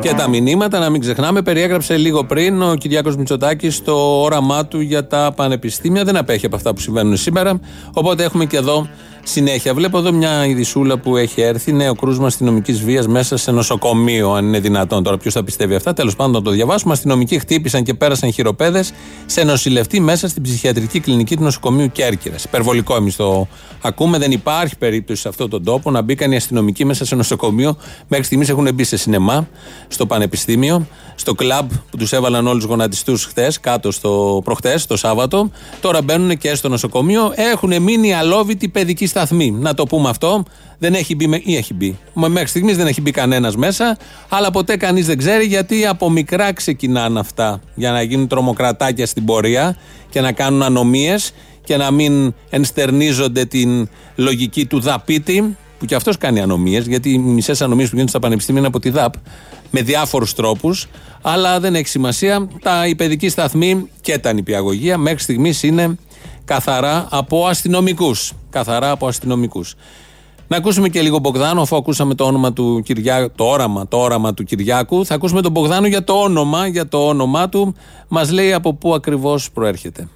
[0.00, 4.80] Και τα μηνύματα, να μην ξεχνάμε, περιέγραψε λίγο πριν ο Κυριάκος Μητσοτάκης το όραμά του
[4.80, 6.04] για τα πανεπιστήμια.
[6.04, 7.60] Δεν απέχει από αυτά που συμβαίνουν σήμερα.
[7.92, 8.88] Οπότε έχουμε και εδώ
[9.28, 9.74] συνέχεια.
[9.74, 11.72] Βλέπω εδώ μια ειδισούλα που έχει έρθει.
[11.72, 15.02] Νέο κρούσμα αστυνομικής βίας μέσα σε νοσοκομείο, αν είναι δυνατόν.
[15.02, 16.92] Τώρα, ποιος θα πιστεύει αυτά; Τέλος πάντων, να το διαβάσουμε.
[16.92, 18.92] Αστυνομικοί χτύπησαν και πέρασαν χειροπέδες
[19.26, 22.44] σε νοσηλευτή μέσα στην ψυχιατρική κλινική του νοσοκομείου Κέρκυρας.
[22.44, 23.46] Υπερβολικό εμείς το
[23.82, 24.18] ακούμε.
[24.18, 27.76] Δεν υπάρχει περίπτωση σε αυτόν τον τόπο να μπήκαν οι αστυνομικοί μέσα σε νοσοκομείο.
[28.08, 29.48] Μέχρι στιγμής έχουν μπει σε σινεμά,
[29.88, 35.50] στο πανεπιστήμιο, στο κλαμπ που τους έβαλαν όλους γονατιστούς χθες, κάτω στο προχτές, το Σάββατο.
[35.80, 37.32] Τώρα μπαίνουν και στο νοσοκομείο.
[37.34, 39.50] Έχουν μείνει αλόβητοι παιδικοί σταθμοί.
[39.50, 40.42] Να το πούμε αυτό.
[40.78, 41.98] Δεν έχει μπει, με- ή έχει μπει.
[42.12, 43.96] Μα Μέχρι στιγμής δεν έχει μπει κανένας μέσα,
[44.28, 49.24] αλλά ποτέ κανείς δεν ξέρει γιατί από μικρά ξεκινάνε αυτά για να γίνουν τρομοκρατάκια στην
[49.24, 49.76] πορεία
[50.10, 51.32] και να κάνουν ανομίες
[51.64, 57.18] και να μην ενστερνίζονται την λογική του δαπίτη, που και αυτός κάνει ανομίες, γιατί οι
[57.18, 59.14] μισές ανομίες που γίνονται στα πανεπιστήμια είναι από τη ΔΑΠ,
[59.70, 60.86] με διάφορους τρόπους.
[61.22, 62.48] Αλλά δεν έχει σημασία.
[62.62, 65.96] Τα οι παιδικοί σταθμοί και τα νηπιαγωγεία μέχρι στιγμής είναι
[66.46, 68.32] καθαρά από αστυνομικούς.
[68.50, 69.74] Καθαρά από αστυνομικούς.
[70.48, 74.34] Να ακούσουμε και λίγο Μπογδάνο, αφού ακούσαμε το όνομα του Κυριάκου, το όραμα, το όραμα
[74.34, 75.04] του Κυριάκου.
[75.04, 77.74] Θα ακούσουμε τον Μπογδάνο για το όνομα, για το όνομά του.
[78.08, 80.08] Μας λέει από πού ακριβώς προέρχεται.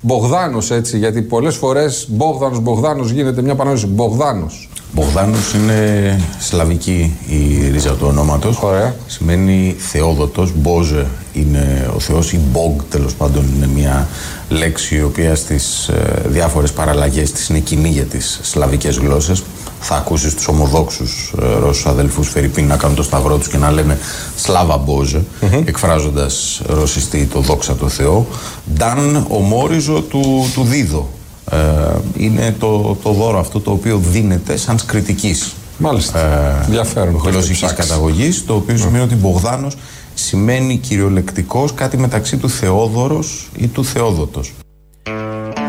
[0.00, 3.86] Μπογδάνος έτσι, γιατί πολλές φορές Μπογδάνος, Μπογδάνος γίνεται μια πανόηση.
[3.86, 4.68] Μπογδάνος.
[4.94, 8.58] Μπογδάνος είναι σλαβική η ρίζα του ονόματος.
[8.62, 8.94] Ωραία.
[9.06, 10.52] Σημαίνει θεόδοτος.
[10.54, 14.08] Μπόζε είναι ο θεός ή μπογ τέλος πάντων είναι μια
[14.48, 19.42] λέξη η οποία στις ε, διάφορες παραλλαγές της είναι κοινή για τις σλαβικές γλώσσες.
[19.80, 23.70] Θα ακούσεις τους ομοδόξους ε, Ρώσους αδελφούς Φερρυπίν να κάνουν το σταυρό τους και να
[23.70, 23.98] λένε
[24.36, 25.24] Σλάβα Μπόζε,
[25.64, 28.26] εκφράζοντας ρωσιστή το δόξα το Θεό.
[28.74, 31.08] Νταν ομόριζο του, του Δίδο.
[31.54, 36.18] Ε, είναι το, το δώρο αυτό το οποίο δίνεται σαν κριτικής Μάλιστα.
[36.18, 37.12] ε, Ενδιαφέρον.
[37.12, 37.78] το έχετε γλωσσικής ψάξεις.
[37.88, 39.76] καταγωγής, το οποίο σημαίνει ότι Μπογδάνος
[40.14, 44.52] σημαίνει κυριολεκτικός κάτι μεταξύ του Θεόδωρος ή του Θεόδοτος.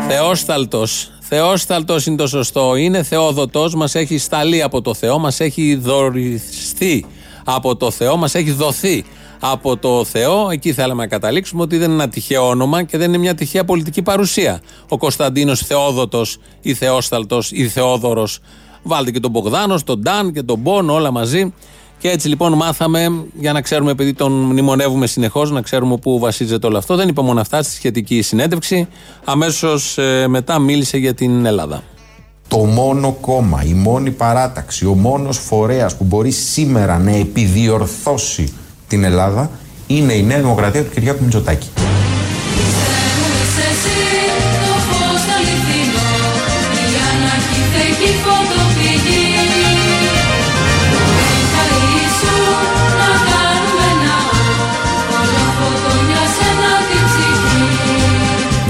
[0.08, 1.10] Θεόσταλτος.
[1.20, 2.76] Θεόσταλτος είναι το σωστό.
[2.76, 7.04] Είναι θεόδοτο, μας έχει σταλεί από το Θεό, μας έχει δοριστεί
[7.44, 9.04] από το Θεό, μας έχει δοθεί
[9.40, 10.50] από το Θεό.
[10.50, 13.64] Εκεί θέλαμε να καταλήξουμε ότι δεν είναι ένα τυχαίο όνομα και δεν είναι μια τυχαία
[13.64, 14.60] πολιτική παρουσία.
[14.88, 16.24] Ο Κωνσταντίνος Θεόδοτο
[16.60, 18.38] ή Θεόσταλτος ή Θεόδωρος.
[18.82, 21.52] Βάλτε και τον Μπογδάνος, τον Ντάν και τον Μπον όλα μαζί.
[21.98, 26.66] Και έτσι λοιπόν μάθαμε, για να ξέρουμε, επειδή τον μνημονεύουμε συνεχώς, να ξέρουμε πού βασίζεται
[26.66, 26.96] όλο αυτό.
[26.96, 28.88] Δεν είπε μόνο αυτά στη σχετική συνέντευξη.
[29.24, 31.82] Αμέσως μετά μίλησε για την Ελλάδα.
[32.48, 38.52] Το μόνο κόμμα, η μόνη παράταξη, ο μόνος φορέας που μπορεί σήμερα να επιδιορθώσει
[38.88, 39.50] την Ελλάδα
[39.86, 41.68] είναι η Νέα Δημοκρατία του Κυριάκου Μητσοτάκη.
[43.42, 43.96] Είσαι εσύ
[44.66, 46.10] το φως το αληθινό
[46.82, 49.24] Η αναρχιθεκή φωτοπηγή
[51.54, 52.36] Καλή σου
[53.00, 54.38] να κάνουμε ναό
[55.18, 57.66] Όλο φωτόνια σε ένα την ψυχή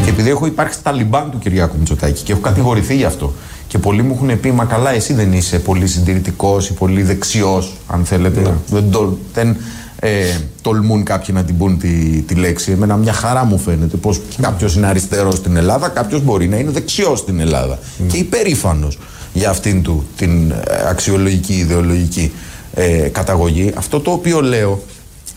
[0.04, 3.32] Και επειδή έχω υπάρξει ταλιμπάν του Κυριάκου Μητσοτάκη και έχω κατηγορηθεί γι' αυτό.
[3.68, 7.76] Και πολλοί μου έχουν πει, Μα καλά, εσύ δεν είσαι πολύ συντηρητικός ή πολύ δεξιός,
[7.86, 8.54] αν θέλετε.
[8.66, 9.56] Δεν, το, δεν
[10.00, 10.24] ε,
[10.62, 11.88] τολμούν κάποιοι να την πούν τη,
[12.26, 12.72] τη λέξη.
[12.72, 16.70] Εμένα μια χαρά μου φαίνεται πως κάποιος είναι αριστερός στην Ελλάδα, κάποιος μπορεί να είναι
[16.70, 17.78] δεξιός στην Ελλάδα.
[18.06, 18.98] Και υπερήφανος
[19.32, 20.54] για αυτήν του την ε,
[20.88, 22.32] αξιολογική, ιδεολογική
[22.74, 23.72] ε, καταγωγή.
[23.76, 24.82] Αυτό το οποίο λέω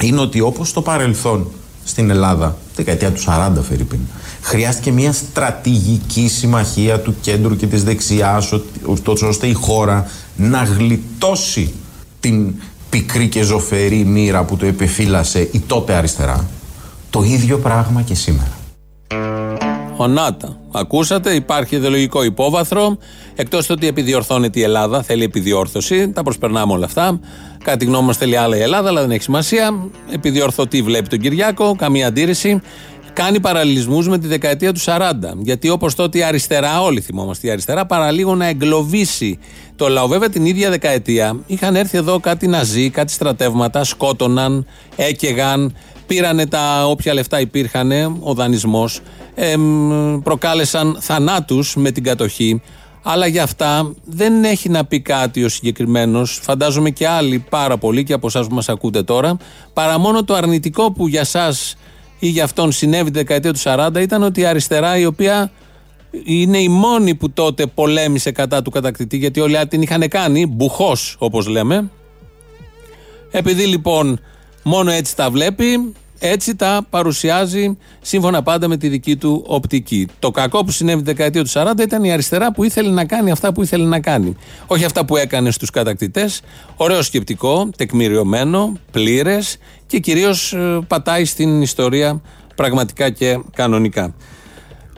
[0.04, 1.48] είναι ότι όπως στο παρελθόν
[1.84, 4.00] στην Ελλάδα, δεκαετία του 40 Φερρυπίν,
[4.41, 8.62] χρειάστηκε μια στρατηγική συμμαχία του κέντρου και της δεξιάς ο-
[9.28, 11.74] ώστε η χώρα να γλιτώσει
[12.19, 12.54] την
[12.89, 16.49] πικρή και ζωφερή μοίρα που το επεφύλασε η τότε αριστερά.
[17.10, 18.52] Το ίδιο πράγμα και σήμερα.
[19.97, 20.58] Ο Νάτα.
[20.71, 22.97] Ακούσατε, υπάρχει ιδεολογικό υπόβαθρο.
[23.36, 27.19] Εκτός ότι επιδιορθώνεται η Ελλάδα, θέλει επιδιόρθωση, τα προσπερνάμε όλα αυτά.
[27.63, 29.89] Κατά τη γνώμη μας θέλει άλλα η Ελλάδα, αλλά δεν έχει σημασία.
[30.12, 32.62] Επιδιορθωτή βλέπει τον Κυριάκο, καμία αντίρρηση.
[33.13, 35.12] Κάνει παραλληλισμούς με τη δεκαετία του 40.
[35.38, 39.39] Γιατί όπως τότε η αριστερά, όλοι θυμόμαστε η αριστερά, παραλίγο να εγκλωβίσει
[39.76, 40.08] το λαό.
[40.08, 45.76] Βέβαια την ίδια δεκαετία είχαν έρθει εδώ κάτι ναζί, κάτι στρατεύματα, σκότωναν, έκαιγαν,
[46.08, 49.00] πήρανε τα όποια λεφτά υπήρχαν, ο δανεισμός,
[50.24, 52.62] προκάλεσαν θανάτους με την κατοχή.
[53.04, 58.04] Αλλά για αυτά δεν έχει να πει κάτι ο συγκεκριμένος, φαντάζομαι και άλλοι πάρα πολλοί
[58.04, 59.38] και από εσάς που μας ακούτε τώρα,
[59.74, 61.54] παρά μόνο το αρνητικό που για εσά
[62.19, 65.51] ή για αυτόν συνέβη τη δεκαετία του 40 ήταν ότι η αριστερά η οποία
[66.23, 70.45] είναι η μόνη που τότε πολέμησε κατά του κατακτητή, γιατί όλοι άλλοι την είχαν κάνει,
[70.45, 71.89] μπουχός όπως λέμε.
[73.32, 74.19] Επειδή λοιπόν
[74.63, 80.08] μόνο έτσι τα βλέπει, έτσι τα παρουσιάζει σύμφωνα πάντα με τη δική του οπτική.
[80.19, 83.32] Το κακό που συνέβη τη δεκαετία του 40 ήταν η αριστερά που ήθελε να κάνει
[83.32, 84.36] αυτά που ήθελε να κάνει.
[84.67, 86.41] Όχι αυτά που έκανε στους κατακτητές.
[86.75, 92.21] Ωραίο σκεπτικό, τεκμηριωμένο, πλήρες και κυρίως ε, πατάει στην ιστορία
[92.55, 94.13] πραγματικά και κανονικά.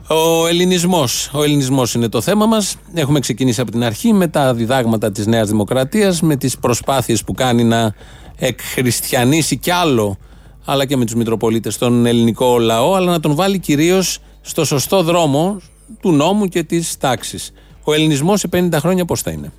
[0.07, 1.29] Ο ελληνισμός.
[1.33, 2.75] Ο ελληνισμός είναι το θέμα μας.
[2.93, 7.33] Έχουμε ξεκινήσει από την αρχή με τα διδάγματα της Νέας Δημοκρατίας, με τις προσπάθειες που
[7.33, 7.93] κάνει να
[8.37, 10.17] εκχριστιανίσει κι άλλο,
[10.65, 15.03] αλλά και με τους Μητροπολίτες, τον ελληνικό λαό, αλλά να τον βάλει κυρίως στο σωστό
[15.03, 15.61] δρόμο
[15.99, 17.53] του νόμου και της τάξης.
[17.83, 19.51] Ο ελληνισμός σε 50 χρόνια πώς θα είναι;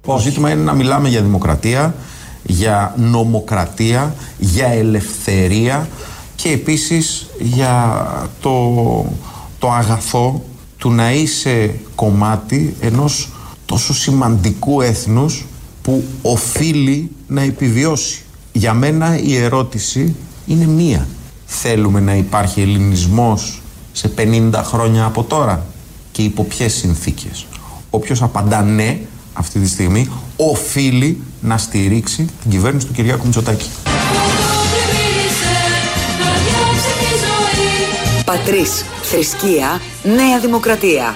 [0.00, 1.94] Το ζήτημα είναι να μιλάμε για δημοκρατία,
[2.42, 5.88] για νομοκρατία, για ελευθερία
[6.34, 8.06] και επίσης για
[8.40, 8.74] το,
[9.58, 10.42] το αγαθό
[10.78, 13.30] του να είσαι κομμάτι ενός
[13.66, 15.46] τόσο σημαντικού έθνους
[15.82, 18.22] που οφείλει να επιβιώσει.
[18.52, 20.14] Για μένα η ερώτηση
[20.52, 21.08] είναι μία.
[21.46, 23.62] Θέλουμε να υπάρχει ελληνισμός
[23.92, 25.66] σε 50 χρόνια από τώρα
[26.12, 27.46] και υπό ποιες συνθήκες.
[27.90, 29.00] Όποιος απαντά ναι
[29.32, 33.68] αυτή τη στιγμή οφείλει να στηρίξει την κυβέρνηση του Κυριάκου Μητσοτάκη.
[38.24, 41.14] Πατρίς, θρησκεία, νέα δημοκρατία.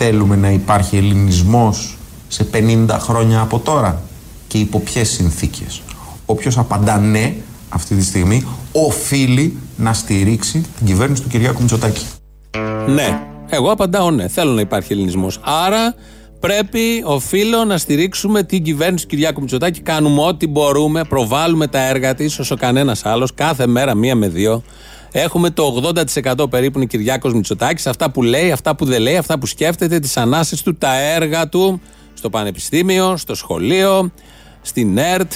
[0.00, 1.96] Θέλουμε να υπάρχει ελληνισμός
[2.28, 4.02] σε 50 χρόνια από τώρα
[4.46, 5.82] και υπό ποιες συνθήκες.
[6.26, 7.34] Όποιος απαντά ναι
[7.68, 12.06] αυτή τη στιγμή οφείλει να στηρίξει την κυβέρνηση του Κυριάκου Μητσοτάκη.
[12.86, 13.20] Ναι.
[13.48, 14.28] Εγώ απαντάω ναι.
[14.28, 15.40] Θέλω να υπάρχει ελληνισμός.
[15.66, 15.94] Άρα
[16.40, 19.80] πρέπει, οφείλω να στηρίξουμε την κυβέρνηση του Κυριάκου Μητσοτάκη.
[19.80, 24.62] Κάνουμε ό,τι μπορούμε, προβάλλουμε τα έργα της όσο κανένας άλλος, κάθε μέρα μία με δύο.
[25.12, 25.92] Έχουμε το
[26.44, 29.98] 80% περίπου είναι Κυριάκος Μητσοτάκης, αυτά που λέει, αυτά που δεν λέει, αυτά που σκέφτεται,
[29.98, 31.80] τις ανάσες του, τα έργα του,
[32.14, 34.12] στο πανεπιστήμιο, στο σχολείο,
[34.62, 35.32] στην ΕΡΤ,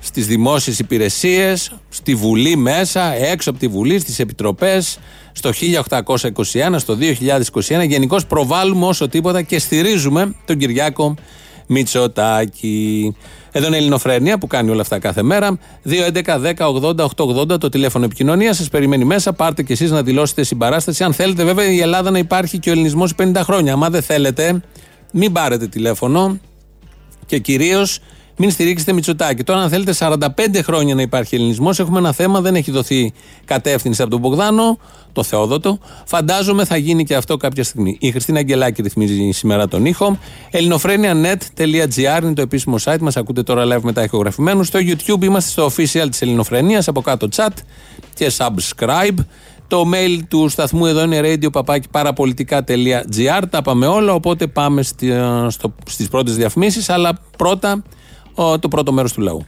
[0.00, 4.98] στις δημόσιες υπηρεσίες, στη Βουλή μέσα, έξω από τη Βουλή, στις επιτροπές,
[5.32, 7.84] στο 1821, στο 2021.
[7.84, 11.14] Γενικώς προβάλλουμε όσο τίποτα και στηρίζουμε τον Κυριάκο
[11.66, 13.16] Μητσοτάκη.
[13.56, 15.58] Εδώ είναι η Ελληνοφρένεια που κάνει όλα αυτά κάθε μέρα.
[15.88, 18.56] 2.11.10.80.880 το τηλέφωνο επικοινωνίας.
[18.56, 19.32] Σας περιμένει μέσα.
[19.32, 21.04] Πάρτε κι εσείς να δηλώσετε συμπαράσταση.
[21.04, 23.72] Αν θέλετε, βέβαια, η Ελλάδα να υπάρχει και ο ελληνισμός 50 χρόνια.
[23.72, 24.62] Αν δεν θέλετε,
[25.12, 26.38] μην πάρετε τηλέφωνο
[27.26, 27.98] και κυρίως
[28.36, 29.44] μην στηρίξετε Μητσοτάκη.
[29.44, 30.18] Τώρα, αν θέλετε 45
[30.62, 33.12] χρόνια να υπάρχει ελληνισμός, έχουμε ένα θέμα, δεν έχει δοθεί
[33.44, 34.78] κατεύθυνση από τον Μπογδάνο,
[35.12, 35.78] το Θεόδοτο.
[36.04, 37.96] Φαντάζομαι θα γίνει και αυτό κάποια στιγμή.
[38.00, 40.18] Η Χριστίνα Αγγελάκη ρυθμίζει σήμερα τον ήχο.
[40.50, 43.16] ελληνοφρένια.net.gr είναι το επίσημο site μας.
[43.16, 44.66] Ακούτε τώρα live μετά ηχογραφημένους.
[44.66, 46.82] Στο YouTube είμαστε στο official της Ελληνοφρενία.
[46.86, 47.52] Από κάτω chat
[48.14, 49.16] και subscribe.
[49.68, 53.42] Το mail του σταθμού εδώ είναι radio.parapolitica.gr.
[53.50, 55.12] Τα πάμε όλα, οπότε πάμε στι
[55.86, 57.82] στις πρώτες διαφημίσεις, αλλά πρώτα ο,
[58.34, 59.46] το πρώτο μέρος του λαού.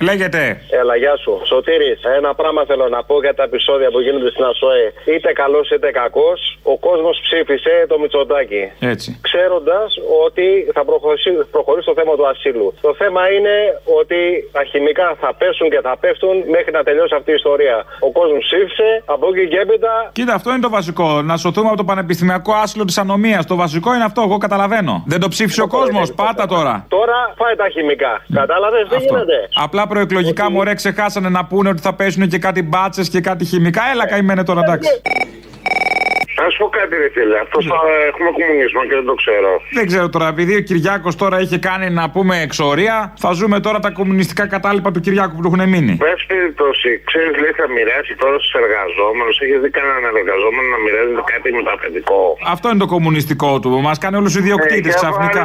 [0.00, 0.60] Λέγεται.
[0.70, 1.32] Έλα, γεια σου.
[1.46, 4.92] Σωτήρη, ένα πράγμα θέλω να πω για τα επεισόδια που γίνονται στην ΑΣΟΕ.
[5.04, 8.72] Είτε καλός είτε κακός, ο κόσμος ψήφισε το Μητσοτάκι.
[8.80, 9.18] Έτσι.
[9.20, 9.88] Ξέροντας
[10.26, 12.74] ότι θα προχωρήσει, προχωρήσει το θέμα του ασύλου.
[12.80, 13.54] Το θέμα είναι
[14.00, 14.20] ότι
[14.52, 17.84] τα χημικά θα πέσουν και θα πέφτουν μέχρι να τελειώσει αυτή η ιστορία.
[18.00, 20.10] Ο κόσμος ψήφισε, από εκεί και έπειτα.
[20.12, 21.22] Κοίτα, αυτό είναι το βασικό.
[21.22, 23.46] Να σωθούμε από το πανεπιστημιακό άσυλο της ανομίας.
[23.46, 25.04] Το βασικό είναι αυτό, εγώ καταλαβαίνω.
[25.06, 26.86] Δεν το ψήφισε ο κόσμος, πάτα τώρα.
[26.88, 28.24] Τώρα φάει τα χημικά.
[28.34, 29.48] Κατάλαβες, δεν γίνεται.
[29.54, 33.82] Απλά προεκλογικά μωρέ ξεχάσανε να πούνε ότι θα πέσουν και κάτι μπάτσες και κάτι χημικά.
[33.92, 34.88] Έλα καημένε τώρα, εντάξει.
[36.40, 37.38] Να σου πω κάτι, ρε φίλε.
[37.44, 37.78] Αυτό θα
[38.10, 39.50] έχουμε κομμουνισμό και δεν το ξέρω.
[39.78, 43.78] Δεν ξέρω τώρα, επειδή ο Κυριάκος τώρα είχε κάνει να πούμε εξορία, θα ζούμε τώρα
[43.86, 45.94] τα κομμουνιστικά κατάλοιπα του Κυριάκου που του έχουν μείνει.
[46.06, 49.34] Πες περιπτώσει, ξέρεις, λέει θα μοιράσει τώρα στους εργαζόμενους.
[49.42, 52.20] Έχει δει κανέναν εργαζόμενο να μοιράζει κάτι μεταπαιδικό.
[52.54, 53.70] Αυτό είναι το κομμουνιστικό του.
[53.86, 55.44] Μας κάνει όλους ιδιοκτήτες Ε, ξαφνικά.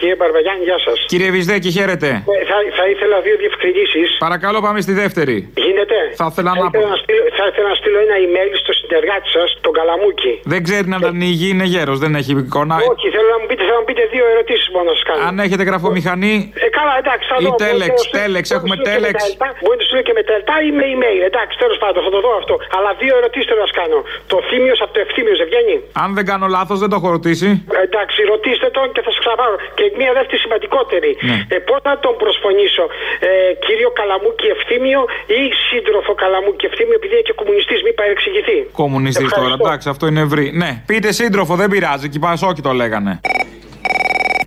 [0.00, 0.96] Κύριε Μπαρβαγιάννη, γεια σας.
[1.12, 2.08] Κύριε Βυσδέκη, χαίρετε.
[2.50, 4.08] θα, θα ήθελα δύο διευκρινήσεις.
[4.26, 5.36] Παρακαλώ, πάμε στη δεύτερη.
[5.66, 5.98] Γίνεται.
[6.20, 9.39] Θα ήθελα να ήθελα να στείλω, θα ήθελα να στείλω ένα email στο συνεργάτη σας,
[9.66, 10.32] τον Καλαμούκη.
[10.52, 12.74] Δεν ξέρει να ανοίγει, είναι γέρος, δεν έχει εικόνα.
[12.92, 15.20] Όχι, θέλω να μου πείτε, θα μου πείτε δύο ερωτήσεις μόνο να σας κάνω.
[15.28, 16.34] Αν έχετε γραφομηχανή.
[16.66, 17.54] Ε, καλά, εντάξει, θα Ή δω.
[17.66, 19.16] τέλεξ, Μπορείτε να στείλω- τέλεξ, μπορείτε έχουμε να στείλω και τέλεξ.
[19.18, 21.20] με τα ΕΛΤΑ, Μπορείτε να στείλω και με τα ΕΛΤΑ ή με email.
[21.30, 22.54] Εντάξει, τέλος πάντων, θα το δω αυτό.
[22.76, 23.98] Αλλά δύο ερωτήσεις θέλω να σας κάνω.
[24.32, 27.48] Το θύμιος από το ευθύμιο δεν βγαίνει; Αν δεν κάνω λάθος, δεν το έχω ρωτήσει.
[27.78, 29.56] Ε, Εντάξει, ρωτήστε τον και θα σας ξαναπάρω.
[29.76, 31.10] Και μία δεύτερη σημαντικότερη.
[31.28, 31.36] Ναι.
[31.54, 32.84] Ε, Πώς να τον προσφωνήσω,
[33.28, 33.30] ε,
[33.66, 35.00] κύριο Καλαμούκη Ευθύμιο
[35.40, 39.66] ή σύντροφο Καλαμούκη Ευθύμιο, επειδή είναι και κομμουνιστής, μην παρεξηγηθεί; Κομμουνιστής τώρα, Ευχαριστώ.
[39.66, 40.46] εντάξει, αυτό είναι ευρύ.
[40.62, 43.12] Ναι, πείτε σύντροφο, δεν πειράζει, και Πασόκι το λέγανε.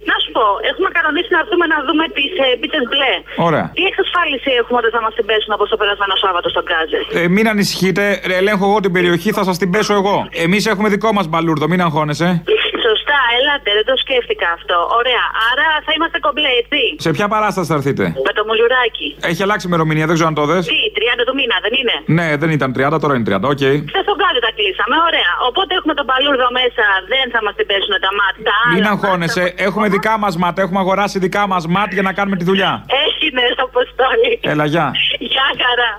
[0.10, 3.14] Να σου πω, έχουμε κανονίσει να έρθουμε να δούμε τις ε, πίτε μπλε.
[3.48, 3.66] Ωραία.
[3.78, 7.28] Τι εξασφάλιση έχουμε όταν θα μας την πέσουν όπω το περασμένο Σάββατο στον Γκάζες; Ε,
[7.36, 8.04] μην ανησυχείτε,
[8.40, 10.16] ελέγχω εγώ την περιοχή, θα σας την πέσω εγώ.
[10.46, 12.30] Εμείς έχουμε δικό μας μπαλούρδο, μην αγχώνεσαι.
[12.86, 14.78] Σωστά, έλατε, δεν το σκέφτηκα αυτό.
[15.00, 16.82] Ωραία, άρα θα είμαστε κομπλέ, έτσι.
[17.06, 18.06] Σε ποια παράσταση θα έρθετε.
[18.28, 19.08] Με το μουλουράκι.
[19.32, 20.64] Έχει αλλάξει ημερομηνία, δεν ξέρω αν το 'δες.
[20.72, 23.64] Τι, 30 του μήνα, δεν είναι; Ναι, δεν ήταν 30, τώρα είναι 30, οκ.
[23.92, 25.32] Χθες το Γκάζι τα κλείσαμε, ωραία.
[25.50, 28.56] Οπότε έχουμε τον Παλούρδο μέσα, δεν θα μας την πέσουν τα ΜΑΤ.
[28.76, 32.46] Μην αγχώνεσαι, έχουμε δικά μας ΜΑΤ, έχουμε αγοράσει δικά μας ΜΑΤ για να κάνουμε τη
[32.52, 32.72] δουλειά.
[33.06, 34.32] Έγινε, Αποστόλη.
[34.52, 34.88] Έλα, γεια.
[35.32, 35.92] Γεια χαρά.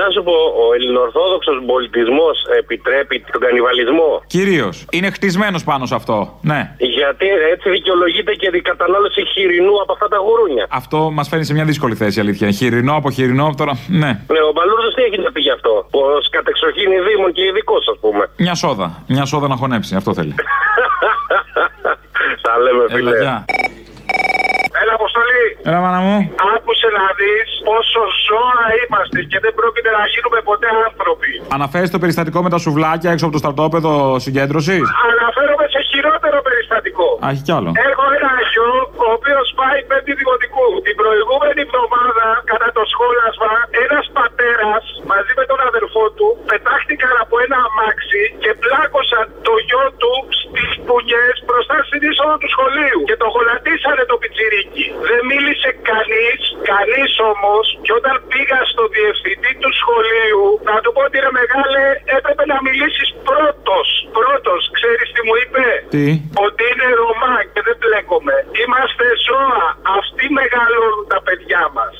[0.00, 4.10] Να σου πω, ο ελληνοορθόδοξος πολιτισμός επιτρέπει τον κανιβαλισμό.
[4.26, 4.74] Κυρίως.
[4.90, 6.38] Είναι χτισμένος πάνω σε αυτό.
[6.50, 6.60] Ναι.
[6.78, 10.66] Γιατί έτσι δικαιολογείται και η κατανάλωση χοιρινού από αυτά τα γουρούνια.
[10.70, 12.50] Αυτό μας φέρνει σε μια δύσκολη θέση, αλήθεια.
[12.50, 13.72] Χοιρινό από χοιρινό, τώρα.
[13.88, 14.10] Ναι.
[14.34, 17.98] Ναι, ο Μπαλούρδος τι έχει να πει γι' αυτό; Ω κατεξοχήν ειδήμων και ειδικός, ας
[18.00, 18.30] πούμε.
[18.36, 19.02] Μια σόδα.
[19.06, 20.34] Μια σόδα να χωνέψει, αυτό θέλει.
[22.46, 23.44] Τα λέμε, Έλα, φίλε.
[24.86, 24.92] Γεια.
[24.92, 25.44] Έλα, Αποστολή.
[25.68, 26.16] Έλα, μάνα μου.
[26.54, 31.30] Άκουσε να δεις πόσο ζώα είμαστε και δεν πρόκειται να γίνουμε ποτέ άνθρωποι.
[31.56, 33.92] Αναφέρεις το περιστατικό με τα σουβλάκια έξω από το στρατόπεδο
[34.24, 37.08] συγκέντρωσης; Αναφέρομαι σε χειρότερο περιστατικό.
[37.24, 37.70] Α, έχει κι άλλο.
[37.90, 38.70] Έχω ένα γιο,
[39.04, 40.66] ο οποίος πάει πέμπτη δημοτικού.
[40.88, 43.52] Την προηγούμενη εβδομάδα, κατά το σχόλασμα,
[43.84, 44.82] ένας πατέρας
[45.12, 50.70] μαζί με τον αδερφό του πετάχτηκαν από ένα αμάξι και πλάκωσαν το γιο του στις
[50.86, 53.00] πουνιέ μπροστά στην είσοδο του σχολείου.
[53.10, 54.86] Και το γονατίσανε το πιτσιρίκι.
[55.08, 56.40] Δεν μίλησε κανείς,
[56.72, 61.84] κανείς όμως, και όταν πήγα στο διευθυντή του σχολείου, να του πω ότι ρε μεγάλε,
[62.16, 63.88] έπρεπε να μιλήσεις πρώτος.
[64.18, 65.64] Πρώτος, ξέρεις τι μου είπε;
[66.46, 68.36] Ότι είναι Ρωμά και δεν πλέκομαι.
[68.62, 69.64] Είμαστε ζώα.
[69.98, 71.92] Αυτοί μεγαλώνουν τα παιδιά μας.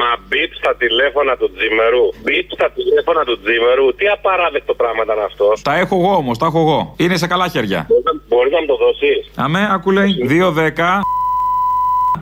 [0.00, 2.06] Μα μπίπ στα τηλέφωνα του Τζίμερου.
[2.22, 3.86] Μπίπ στα τηλέφωνα του Τζίμερου.
[3.98, 5.48] Τι απαράδεκτο πράγμα ήταν αυτό.
[5.68, 6.80] Τα έχω εγώ όμως, τα έχω εγώ.
[7.02, 7.80] Είναι σε καλά χέρια.
[8.28, 10.00] Μπορείς να μου το δώσεις; Αμέ, ακούλε.
[10.00, 11.00] λέει 2-10.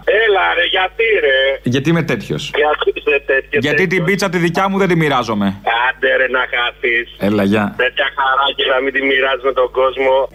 [0.05, 2.53] Έλα ρε, γιατί ρε; Γιατί είμαι τέτοιος.
[2.55, 3.65] Γιατί είσαι τέτοιος.
[3.65, 5.47] Γιατί την πίτσα τη δικιά μου δεν τη μοιράζομαι.
[5.89, 7.09] Άντε ρε να χαθείς.
[7.19, 7.75] Έλα, γεια.
[7.77, 10.29] Τέτοια χαρά και να μην τη μοιράζεις με τον κόσμο.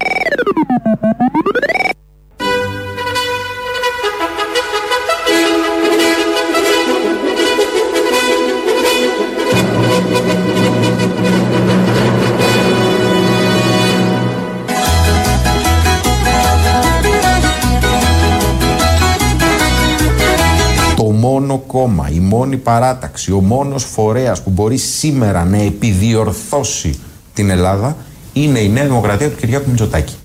[21.74, 27.00] Κόμμα, η μόνη παράταξη, ο μόνος φορέας που μπορεί σήμερα να επιδιορθώσει
[27.34, 27.96] την Ελλάδα
[28.34, 30.16] είναι η Νέα Δημοκρατία του Κυριάκου Μητσοτάκη.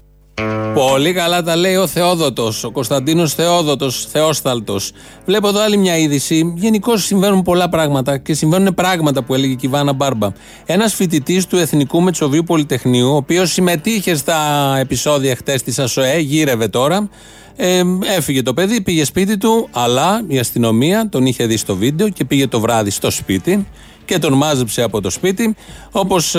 [0.74, 4.92] Πολύ καλά τα λέει ο Θεόδοτο, ο Κωνσταντίνος Θεόδοτο, Θεόσταλτος.
[5.26, 6.52] Βλέπω εδώ άλλη μια είδηση.
[6.56, 10.32] Γενικώ συμβαίνουν πολλά πράγματα και συμβαίνουν πράγματα που έλεγε και η Βάνα Μπάρμπα.
[10.66, 14.36] Ένας φοιτητής του Εθνικού Μετσοβίου Πολυτεχνείου, ο οποίος συμμετείχε στα
[14.78, 17.08] επεισόδια χτες της ΑΣΟΕ, γύρευε τώρα.
[17.56, 17.82] Ε,
[18.16, 22.24] έφυγε το παιδί, πήγε σπίτι του, αλλά η αστυνομία τον είχε δει στο βίντεο και
[22.24, 23.66] πήγε το βράδυ στο σπίτι
[24.08, 25.56] και τον μάζεψε από το σπίτι.
[25.90, 26.34] Όπως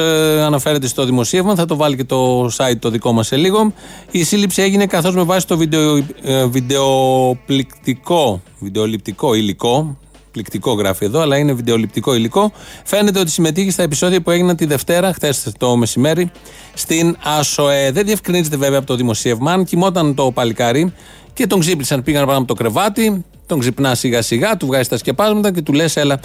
[0.46, 3.74] αναφέρεται στο δημοσίευμα, θα το βάλει και το site το δικό μας σε λίγο.
[4.12, 9.98] Η σύλληψη έγινε καθώς με βάση το βίντεο, ε, βιντεοπληκτικό, βιντεοληπτικό υλικό.
[10.32, 12.52] Πληκτικό γράφει εδώ, αλλά είναι βιντεοληπτικό υλικό.
[12.84, 16.32] Φαίνεται ότι συμμετείχε στα επεισόδια που έγιναν τη Δευτέρα, χθες το μεσημέρι,
[16.74, 17.92] στην ΑΣΟΕ.
[17.92, 19.52] Δεν διευκρινίζεται βέβαια από το δημοσίευμα.
[19.52, 20.94] Αν κοιμόταν το παλικάρι
[21.34, 24.98] και τον ξύπνησαν, πήγαν πάνω από το κρεβάτι, τον ξυπνά σιγά σιγά, του βγάζει τα
[24.98, 26.20] σκεπάσματα και του λες, έλα.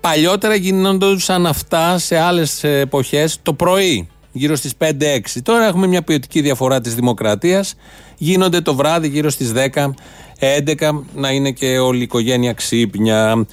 [0.00, 5.42] Παλιότερα γίνονταν αυτά σε άλλες εποχές το πρωί, γύρω στις 5-6.
[5.42, 7.74] Τώρα έχουμε μια ποιοτική διαφορά της δημοκρατίας.
[8.16, 9.94] Γίνονται το βράδυ γύρω στις 10,
[10.38, 13.46] 11, να είναι και όλη η οικογένεια ξύπνια.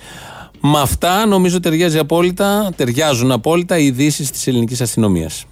[0.62, 5.46] Με αυτά νομίζω ταιριάζει απόλυτα, ταιριάζουν απόλυτα οι ειδήσεις της ελληνικής αστυνομίας.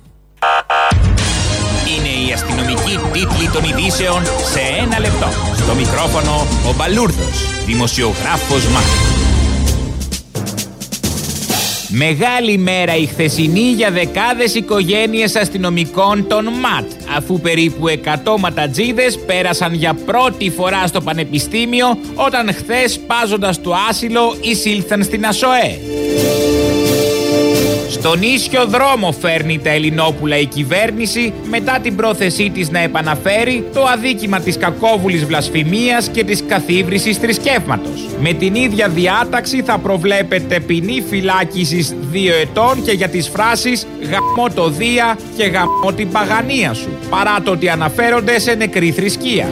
[1.97, 5.27] Είναι η αστυνομική τίτλη των ειδήσεων σε ένα λεπτό.
[5.55, 9.14] Στο μικρόφωνο ο Μπαλούρδος, δημοσιογράφος Μάρκος.
[11.97, 19.73] Μεγάλη μέρα η χθεσινή για δεκάδες οικογένειες αστυνομικών των ΜΑΤ, αφού περίπου 100 ματατζίδες πέρασαν
[19.73, 25.79] για πρώτη φορά στο πανεπιστήμιο όταν χθες πάζοντας το άσυλο εισήλθαν στην ΑΣΟΕ.
[27.95, 33.83] Στον ίσιο δρόμο φέρνει τα Ελληνόπουλα η κυβέρνηση μετά την πρόθεσή της να επαναφέρει το
[33.83, 38.07] αδίκημα της κακόβουλης βλασφημίας και της καθίβρησης θρησκεύματος.
[38.21, 44.49] Με την ίδια διάταξη θα προβλέπεται ποινή φυλάκισης δύο ετών και για τις φράσεις «γαμώ
[44.55, 49.47] το Δία» και «γαμώ την παγανία σου», παρά το ότι αναφέρονται σε νεκρή θρησκεία.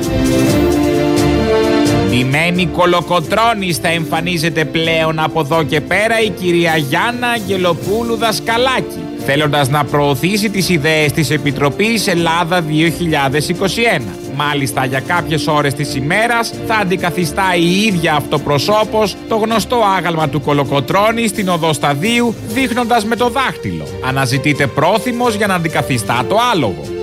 [2.14, 9.70] Ντυμένη κολοκοτρώνης θα εμφανίζεται πλέον από εδώ και πέρα η κυρία Γιάννα Αγγελοπούλου Δασκαλάκη, θέλοντας
[9.70, 14.02] να προωθήσει τις ιδέες της Επιτροπής Ελλάδα 2021.
[14.36, 20.42] Μάλιστα για κάποιες ώρες της ημέρας θα αντικαθιστά η ίδια αυτοπροσώπος το γνωστό άγαλμα του
[20.42, 23.88] κολοκοτρώνη στην οδό σταδίου δείχνοντας με το δάχτυλο.
[24.08, 27.03] Αναζητείται πρόθυμος για να αντικαθιστά το άλογο.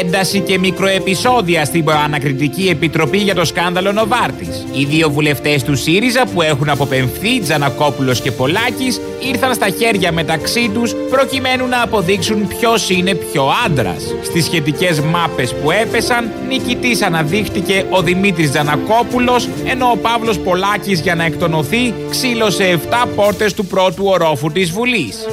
[0.00, 4.66] Ένταση και μικροεπισόδια στην Ανακριτική Επιτροπή για το σκάνδαλο Νοβάρτης.
[4.72, 10.70] Οι δύο βουλευτές του ΣΥΡΙΖΑ που έχουν αποπεμφθεί, Τζανακόπουλος και Πολάκης, ήρθαν στα χέρια μεταξύ
[10.74, 14.14] τους προκειμένου να αποδείξουν ποιος είναι πιο άντρας.
[14.22, 21.14] Στις σχετικές μάπες που έπεσαν, νικητής αναδείχτηκε ο Δημήτρης Τζανακόπουλος, ενώ ο Παύλος Πολάκης για
[21.14, 25.26] να εκτονωθεί ξύλωσε 7 πόρτες του πρώτου ορόφου της Βουλής.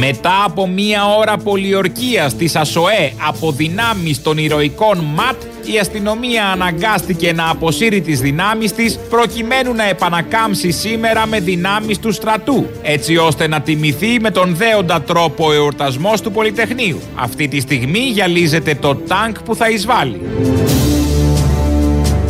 [0.00, 5.42] Μετά από μία ώρα πολιορκίας της ΑΣΟΕ από δυνάμεις των ηρωικών ΜΑΤ,
[5.74, 12.12] η αστυνομία αναγκάστηκε να αποσύρει τις δυνάμεις της προκειμένου να επανακάμψει σήμερα με δυνάμεις του
[12.12, 17.00] στρατού, έτσι ώστε να τιμηθεί με τον δέοντα τρόπο ο εορτασμός του Πολυτεχνείου.
[17.14, 20.20] Αυτή τη στιγμή γυαλίζεται το τάγκ που θα εισβάλλει.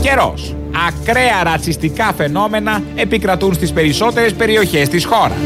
[0.03, 0.55] Καιρός.
[0.89, 5.39] Ακραία ρατσιστικά φαινόμενα επικρατούν στις περισσότερες περιοχές της χώρας.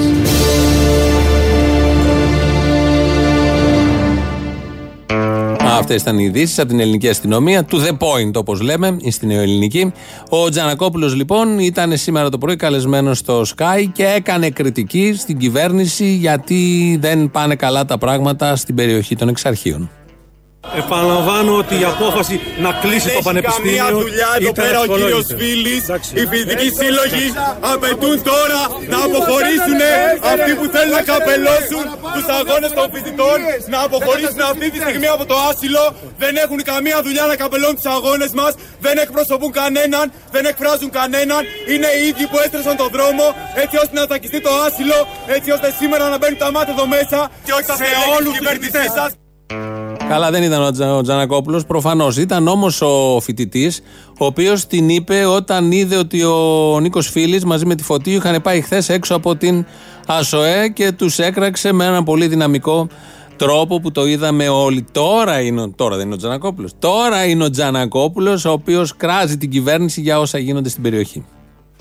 [5.82, 7.66] Αυτές ήταν οι ειδήσεις από την ελληνική αστυνομία.
[7.70, 9.92] To the point, όπως λέμε, στην ελληνική.
[10.28, 16.06] Ο Τζανακόπουλος, λοιπόν, ήταν σήμερα το πρωί καλεσμένος στο Sky και έκανε κριτική στην κυβέρνηση
[16.06, 19.90] γιατί δεν πάνε καλά τα πράγματα στην περιοχή των εξαρχείων.
[20.70, 22.34] Επαναλαμβάνω ότι η απόφαση
[22.64, 23.76] να κλείσει το πανεπιστήμιο.
[23.76, 25.34] καμία δουλειά εδώ ήταν πέρα ο κύριος αξιολόγητη.
[25.42, 25.76] Φίλη.
[26.20, 27.26] Οι φοιτητικοί σύλλογοι
[27.72, 28.60] απαιτούν τώρα
[28.92, 29.80] να αποχωρήσουν
[30.32, 31.84] αυτοί που θέλουν να καπελώσουν
[32.14, 33.38] τους αγώνες των φοιτητών.
[33.72, 35.84] Να αποχωρήσουν αυτή τη στιγμή από το άσυλο.
[36.22, 38.52] Δεν έχουν καμία δουλειά να καπελώνουν τους αγώνες μας.
[38.84, 40.04] Δεν εκπροσωπούν κανέναν.
[40.34, 41.42] Δεν εκφράζουν κανέναν.
[41.72, 43.24] Είναι οι ίδιοι που έστρεψαν τον δρόμο
[43.62, 44.98] έτσι ώστε να τακιστεί το άσυλο.
[45.36, 48.84] Έτσι ώστε σήμερα να μπαίνουν τα μάτια εδώ μέσα και όχι σε όλους τους κυβερνητέ
[48.98, 49.10] σας.
[50.12, 52.16] Καλά, δεν ήταν ο, Τζα, ο Τζανακόπουλος, προφανώς.
[52.16, 53.80] Ήταν όμως ο φοιτητής,
[54.18, 58.42] ο οποίος την είπε όταν είδε ότι ο Νίκος Φίλης μαζί με τη Φωτίου είχαν
[58.42, 59.64] πάει χθες έξω από την
[60.06, 62.86] ΑΣΟΕ και τους έκραξε με έναν πολύ δυναμικό
[63.36, 64.84] τρόπο που το είδαμε όλοι.
[64.92, 66.72] Τώρα, είναι, ο- τώρα δεν είναι ο Τζανακόπουλος.
[66.78, 71.24] Τώρα είναι ο Τζανακόπουλος, ο οποίος κράζει την κυβέρνηση για όσα γίνονται στην περιοχή.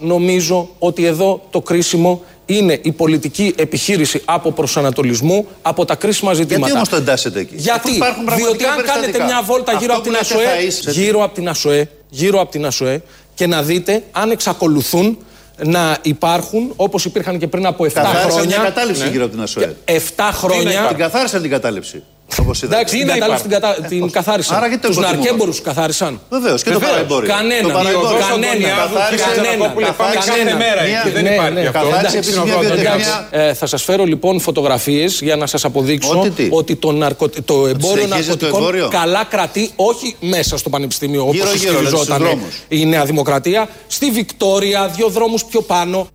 [0.02, 6.58] Νομίζω ότι εδώ το κρίσιμο είναι η πολιτική επιχείρηση από προσανατολισμού από τα κρίσιμα ζητήματα.
[6.60, 9.26] Γιατί όμως το εντάσσετε εκεί; Γιατί, Αφού υπάρχουν πραγματικά διότι αν κάνετε περιστατικά.
[9.26, 11.89] μια βόλτα γύρω Αυτό από την που λέτε ΑΣΟΕ, θα είσαι- γύρω από την ΑΣΟΕ,
[12.10, 13.02] γύρω από την ΑΣΟΕ
[13.36, 15.18] και να δείτε αν εξακολουθούν
[15.64, 18.56] να υπάρχουν όπως υπήρχαν και πριν από 7 Καθάρισαν χρόνια.
[18.56, 19.10] την κατάληψη Ναι.
[19.10, 19.76] γύρω από την ΑΣΟΕ.
[19.86, 20.86] 7 χρόνια.
[20.88, 22.04] Την καθάρισαν την κατάληψη.
[22.39, 22.75] Όπως είδατε.
[22.75, 23.73] Εντάξει, την κατάληψη την, κατα...
[23.73, 24.57] την καθάρισαν.
[24.57, 25.21] Άρα γιατί το Τους υποτιμούμε.
[25.23, 26.19] ναρκέμπορους καθάρισαν.
[26.29, 27.29] Βεβαίως, και το παραεμπόριο.
[27.29, 27.61] Κανένα.
[27.61, 28.17] Το παραεμπόριο.
[28.29, 28.67] Κανένα.
[28.67, 29.69] Καθάρισε, Κανένα.
[29.69, 30.57] πάμε κάθε Κανένα.
[30.57, 31.61] μέρα εκεί, Ναι, δεν ναι, υπάρχει ναι.
[31.67, 31.79] αυτό.
[31.79, 33.27] Καθάρισε επίσης μια Εντάξει, βιοτεχνία.
[33.32, 37.41] ε, Θα σας φέρω λοιπόν φωτογραφίες για να σας αποδείξω Ότι τι; ότι το, ναρκω-
[37.45, 41.86] το εμπόριο συνεχίζει το ναρκωτικών εμπόριο; καλά κρατεί όχι μέσα στο πανεπιστήμιο όπως Γύρω-γύρω, δηλαδή,
[41.88, 42.61] στους ισχυριζόταν δρόμους.
[42.67, 46.07] η Νέα Δημοκρατία, στη Βικτόρια, δύο δρόμους πιο πάνω.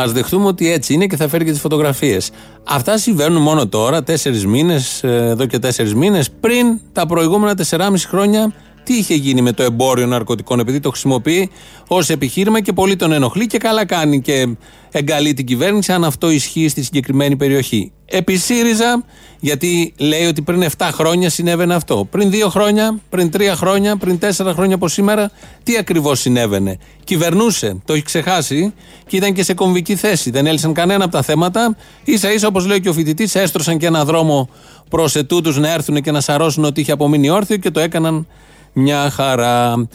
[0.00, 2.30] Α δεχτούμε ότι έτσι είναι και θα φέρει και τις φωτογραφίες.
[2.64, 6.30] Αυτά συμβαίνουν μόνο τώρα, τέσσερις μήνες, εδώ και τέσσερις μήνες.
[6.30, 8.52] Πριν τα προηγούμενα 4,5 χρόνια,
[8.84, 11.50] τι είχε γίνει με το εμπόριο ναρκωτικών, επειδή το χρησιμοποιεί
[11.88, 14.56] ως επιχείρημα και πολύ τον ενοχλεί και καλά κάνει και
[14.90, 17.92] εγκαλεί την κυβέρνηση, αν αυτό ισχύει στη συγκεκριμένη περιοχή.
[18.12, 19.04] Επί ΣΥΡΙΖΑ,
[19.40, 22.06] γιατί λέει ότι πριν 7 χρόνια συνέβαινε αυτό.
[22.10, 25.30] Πριν 2 χρόνια, πριν 3 χρόνια, πριν 4 χρόνια από σήμερα,
[25.62, 26.78] τι ακριβώς συνέβαινε.
[27.04, 28.72] Κυβερνούσε, το έχει ξεχάσει
[29.06, 30.30] και ήταν και σε κομβική θέση.
[30.30, 31.76] Δεν έλυσαν κανένα από τα θέματα.
[32.14, 34.48] σα ίσα, όπως λέει και ο φοιτητής, έστρωσαν και ένα δρόμο
[34.88, 38.26] προς ετούτους να έρθουν και να σαρώσουν ότι είχε απομείνει όρθιο και το έκαναν
[38.72, 39.88] μια χαρά.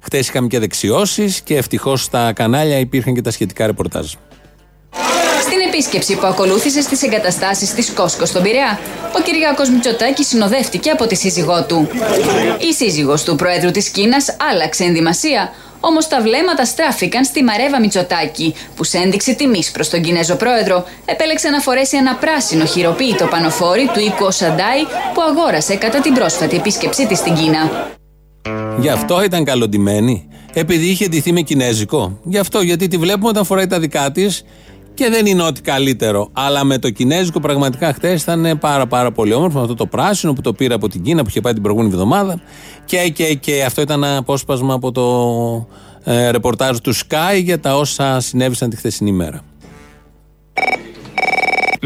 [0.00, 4.12] Χθες είχαμε και δεξιώσεις και ευτυχώς στα κανάλια υπήρχαν και τα σχετικά ρεπορτάζ.
[5.40, 8.78] Στην επίσκεψη που ακολούθησε στις εγκαταστάσεις της Κόσκος στον Πειραιά,
[9.18, 11.88] ο Κυριάκος Μητσοτάκης συνοδεύτηκε από τη σύζυγό του.
[12.70, 18.54] Η σύζυγος του Προέδρου της Κίνας άλλαξε ενδυμασία, όμως τα βλέμματα στράφηκαν στη Μαρέβα Μητσοτάκη,
[18.76, 23.90] που σε ένδειξη τιμής προς τον Κινέζο Πρόεδρο επέλεξε να φορέσει ένα πράσινο χειροποίητο πανοφόρι
[23.92, 24.82] του οίκου Σαντάι
[25.14, 27.70] που αγόρασε κατά την πρόσφατη επίσκεψή της στην Κίνα.
[28.78, 30.26] Γι' αυτό ήταν καλοντημένη.
[30.52, 32.18] Επειδή είχε ντυθεί με κινέζικο.
[32.24, 34.44] Γι' αυτό, γιατί τη βλέπουμε όταν φοράει τα δικά της
[34.94, 36.28] και δεν είναι ό,τι καλύτερο.
[36.32, 39.60] Αλλά με το κινέζικο πραγματικά χθε ήταν πάρα, πάρα πολύ όμορφο.
[39.60, 42.40] Αυτό το πράσινο που το πήρε από την Κίνα που είχε πάει την προηγούμενη εβδομάδα.
[42.84, 45.02] Και, και, και αυτό ήταν ένα απόσπασμα από το
[46.04, 49.42] ε, ρεπορτάζ του Sky για τα όσα συνέβησαν τη χθεσινή μέρα.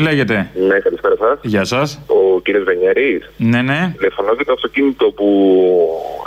[0.06, 0.50] Λέγεται.
[0.68, 1.38] Ναι, καλησπέρα σας.
[1.42, 2.00] Γεια σας.
[2.06, 3.30] Ο κύριος Βενιέρης.
[3.36, 3.92] Ναι, ναι.
[3.96, 5.26] Τηλεφωνώ για το αυτοκίνητο που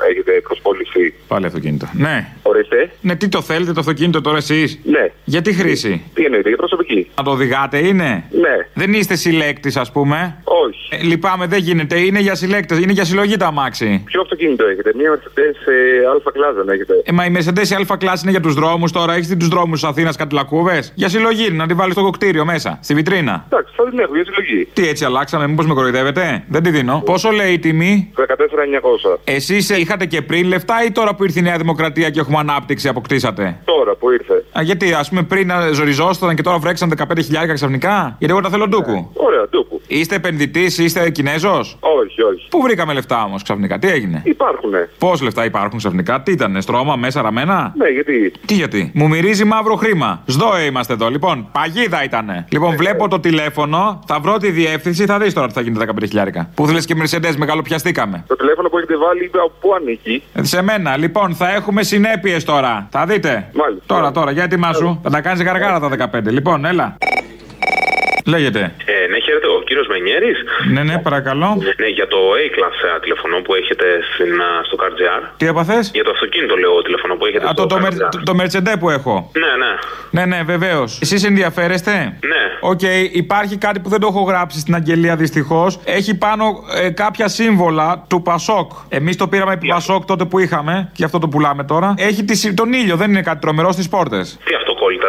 [0.09, 1.13] έχετε προσπόληση.
[1.27, 1.89] Πάλι αυτοκίνητο.
[1.93, 2.27] Ναι.
[2.41, 2.91] Ορίστε.
[3.01, 5.11] Ναι, τι το θέλετε το αυτοκίνητο τώρα εσείς; Ναι.
[5.23, 7.09] Για τι χρήση; Τι εννοείται, για προσωπική.
[7.17, 8.67] Να το οδηγάτε είναι; Ναι.
[8.73, 10.87] Δεν είστε συλλέκτης, ας πούμε; Όχι.
[10.89, 11.99] Ε, λυπάμαι, δεν γίνεται.
[11.99, 12.79] Είναι για συλλέκτες.
[12.79, 14.01] Είναι για συλλογή τα αμάξι.
[14.05, 17.97] Ποιο αυτοκίνητο έχετε, μία Mercedes ε, Alpha Class δεν έχετε; Ε, μα η Mercedes Α
[17.97, 19.13] κλάση είναι για τους δρόμους τώρα.
[19.13, 20.83] Έχεις τους δρόμους της Αθήνας κάτι λακκούβε.
[20.95, 23.45] Για συλλογή, είναι, να τη βάλεις στο κοκτήριο μέσα, στη βιτρίνα.
[23.59, 24.67] Εντάξει, θα την έχω για συλλογή.
[24.73, 27.01] Τι έτσι αλλάξαμε, μήπως με κοροϊδεύετε; Δεν τη δίνω.
[27.05, 29.17] Πόσο λέει η τιμή; 14.900.
[29.23, 32.87] Εσείς είχατε και πριν λεφτά ή τώρα που ήρθε η Νέα Δημοκρατία και έχουμε ανάπτυξη
[32.87, 34.45] αποκτήσατε; Τώρα που ήρθε.
[34.57, 38.49] Α, γιατί, ας πούμε, πριν να ζοριζόσασταν και τώρα βρέξαν 15.000 ξαφνικά; Γιατί εγώ τα
[38.49, 39.11] θέλω ντούκου.
[39.13, 39.78] Ωραία, ντούκου.
[39.91, 42.47] Είστε επενδυτής, είστε Κινέζος; Όχι, όχι.
[42.49, 44.89] Πού βρήκαμε λεφτά όμως ξαφνικά, τι έγινε; Υπάρχουνε.
[44.97, 49.45] Πώς λεφτά υπάρχουν ξαφνικά, τι ήταν, στρώμα, μέσα ραμμένα; Ναι, γιατί; Τι γιατί; Μου μυρίζει
[49.45, 50.23] μαύρο χρήμα.
[50.25, 51.09] ΣΔΟΕ είμαστε εδώ.
[51.09, 52.45] Λοιπόν, παγίδα ήτανε.
[52.49, 55.85] Λοιπόν, βλέπω το τηλέφωνο, θα βρω τη διεύθυνση, θα δεις τώρα τι θα γίνει τα
[55.85, 56.49] 15.000.
[56.55, 58.23] Πού θέλεις και Mercedes, μεγαλοπιαστήκαμε.
[58.27, 61.83] Το τηλέφωνο που έχετε βάλει είπε από πού ανήκει; Ε, Σε μένα, λοιπόν, θα έχουμε
[61.83, 62.87] συνέπειες τώρα.
[62.91, 63.49] Θα δείτε.
[63.53, 63.83] Μάλιστα.
[63.85, 64.99] Τώρα, τώρα, για ετοιμάσου.
[65.03, 66.31] Θα τα κάνεις γαργάρα τα 15.
[66.31, 66.97] Λοιπόν, έλα.
[68.33, 68.61] Λέγεται.
[68.93, 70.37] Ε, ναι, χαίρετε, ο κύριος Μενιέρης.
[70.73, 71.49] Ναι, ναι, παρακαλώ.
[71.81, 75.21] Ναι, για το A-Class ε, τηλεφωνώ που έχετε στην, α, στο CarGR.
[75.37, 77.81] Τι έπαθες; Για το αυτοκίνητο, λέω, τηλεφωνώ που έχετε Α, στο το, το, CarGR.
[77.81, 79.31] μερ- το, το Mercedes που έχω.
[79.43, 79.71] Ναι, ναι.
[80.11, 80.99] Ναι, ναι, βεβαίως.
[81.01, 81.91] Εσείς ενδιαφέρεστε;
[82.31, 82.43] Ναι.
[82.59, 82.81] Οκ,
[83.13, 85.79] υπάρχει κάτι που δεν το έχω γράψει στην αγγελία δυστυχώς.
[85.85, 86.45] Έχει πάνω
[86.83, 88.71] ε, κάποια σύμβολα του Πασόκ.
[88.89, 91.93] Εμείς το πήραμε επί Πασόκ τότε που είχαμε και γι' αυτό το πουλάμε τώρα.
[91.97, 94.37] Έχει τη, συ- τον ήλιο, δεν είναι κάτι τρομερό στις πόρτες.
[94.43, 94.53] Τι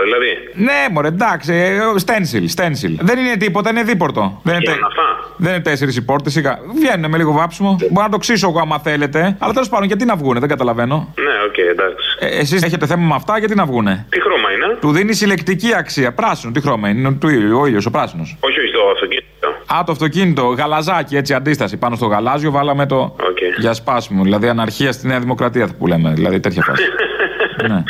[0.01, 0.31] αυτοκόλλητα, δηλαδή.
[0.55, 2.99] Ναι, μωρέ, εντάξει, ε, stencil, stencil.
[3.01, 4.41] Δεν είναι τίποτα, είναι δίπορτο.
[4.43, 5.35] Δεν είναι Γίνανε αυτά.
[5.37, 6.59] Δεν είναι τέσσερις οι πόρτες, σιγά.
[6.75, 7.77] Βγαίνουν με λίγο βάψιμο.
[7.91, 9.37] Μπορώ να το ξύσω εγώ άμα θέλετε.
[9.39, 11.15] Αλλά τέλος πάντων, γιατί να βγούνε, δεν καταλαβαίνω.
[11.19, 12.17] Ναι, οκ, εντάξει.
[12.19, 15.75] Ε, Εσείς έχετε θέμα με αυτά, γιατί να βγούνε; Τι χρώμα είναι; Του δίνει συλλεκτική
[15.75, 16.13] αξία.
[16.13, 18.37] Πράσινο, τι χρώμα είναι; Του ήλιου, ο ήλιος, ο πράσινος.
[18.41, 19.49] Όχι, όχι, το αυτοκίνητο.
[19.75, 21.77] Α, το αυτοκίνητο, γαλαζάκι, έτσι αντίσταση.
[21.77, 23.17] Πάνω στο γαλάζιο βάλαμε το
[23.59, 24.23] για σπάσιμο.
[24.23, 26.13] Δηλαδή αναρχία στη Νέα Δημοκρατία που λέμε.
[26.15, 26.83] Δηλαδή τέτοια φάση.
[27.71, 27.83] ναι.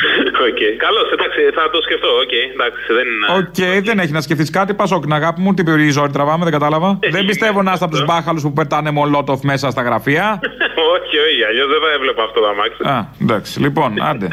[0.47, 0.61] Οκ.
[0.85, 2.19] Καλώς, εντάξει, θα το σκεφτώ.
[2.23, 3.27] Οκ, εντάξει, δεν είναι.
[3.39, 4.73] Οκ, δεν έχει να σκεφτείς κάτι.
[4.73, 6.99] Πασόκ την αγάπη μου, τι περιορίζει ζόρι τραβάμε, δεν κατάλαβα.
[7.11, 10.39] δεν πιστεύω να είστε από τους μπάχαλους που πετάνε μολότοφ μέσα στα γραφεία.
[10.95, 12.81] όχι, όχι, αλλιώς δεν θα έβλεπα αυτό το αμάξι.
[12.83, 14.27] Α, εντάξει, λοιπόν, άντε.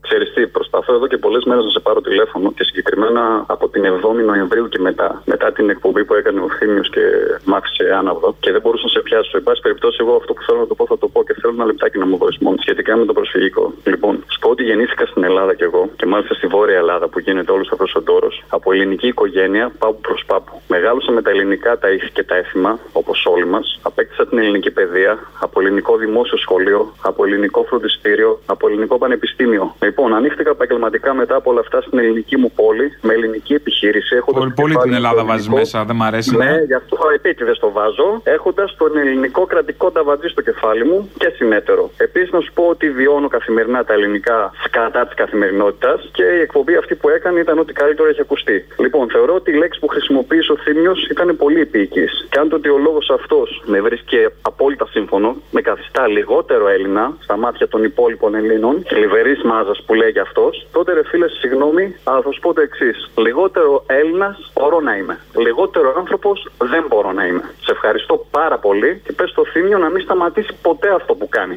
[0.00, 3.82] Ξέρεις τι, προσπαθώ εδώ και πολλές μέρες να σε πάρω τηλέφωνο και συγκεκριμένα από την
[3.94, 7.04] 7η Νοεμβρίου και μετά, μετά την εκπομπή που έκανε ο Θήμιος και
[7.44, 9.36] μ' άφησε άναυδο και δεν μπορούσα να σε πιάσω.
[9.36, 11.52] Εν πάση περιπτώσει, εγώ αυτό που θέλω να το πω θα το πω και θέλω
[11.56, 13.72] ένα λεπτάκι να μου δώσεις μόνο σχετικά με το προσφυγικό.
[13.84, 17.18] Λοιπόν, σου πω ότι γεννήθηκα στην Ελλάδα κι εγώ και μάλιστα στη Βόρεια Ελλάδα που
[17.18, 20.60] γίνεται όλος αυτός ο ντόρος από ελληνική οικογένεια πάππου προς πάππου.
[20.68, 23.78] Μεγάλωσα με τα ελληνικά τα ήθη και τα έθιμα, όπως όλοι μας.
[23.82, 29.74] Απέκτησα την ελληνική παιδεία από ελληνικό δημόσιο σχολείο, από ελληνικό φροντιστήριο, από ελληνικό πανεπιστήμιο.
[29.82, 34.16] Λοιπόν, ανοίχτηκα επαγγελματικά μετά από όλα αυτά στην ελληνική μου πόλη, με ελληνική επιχείρηση.
[34.16, 36.36] Έχοντας Πολύ, πολύ την Ελλάδα βάζεις μέσα, δεν μ' αρέσει.
[36.36, 41.28] Ναι, γι' αυτό επίτηδες το βάζω, έχοντας τον ελληνικό κρατικό ταβαντζή στο κεφάλι μου και
[41.36, 41.90] συνέτερο.
[41.96, 46.76] Επίσης, να σου πω ότι βιώνω καθημερινά τα ελληνικά σκατά της καθημερινότητας και η εκπομπή
[46.76, 48.66] αυτή που έκανε ήταν ό,τι καλύτερο έχει ακουστεί.
[48.78, 52.26] Λοιπόν, θεωρώ ότι η λέξη που χρησιμοποίησε ο Θήμιος ήταν πολύ επίοικης.
[52.30, 57.16] Και αν το ότι ο λόγος αυτός με βρίσκει απόλυτα σύμφωνο, με καθιστά λιγότερο Έλληνα
[57.22, 61.94] στα μάτια των υπόλοιπων Ελλήνων και λιβερής μάζας που λέγει αυτό, τότε ρε φίλε, συγγνώμη,
[62.04, 63.10] αλλά θα σου πω το εξής.
[63.16, 65.18] Λιγότερο Έλληνας μπορώ να είμαι.
[65.46, 67.44] Λιγότερο άνθρωπος δεν μπορώ να είμαι.
[67.64, 71.56] Σε ευχαριστώ πάρα πολύ και πες στο θύμιο να μην σταματήσει ποτέ αυτό που κάνει.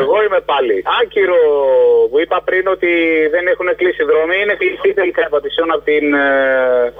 [0.00, 0.76] Εγώ είμαι πάλι.
[1.02, 1.40] Άκυρο
[2.10, 2.90] που είπα πριν ότι
[3.34, 4.34] δεν έχουν κλείσει δρόμοι.
[4.42, 6.24] Είναι κλειστή τελικά η Πατησιών από την ε,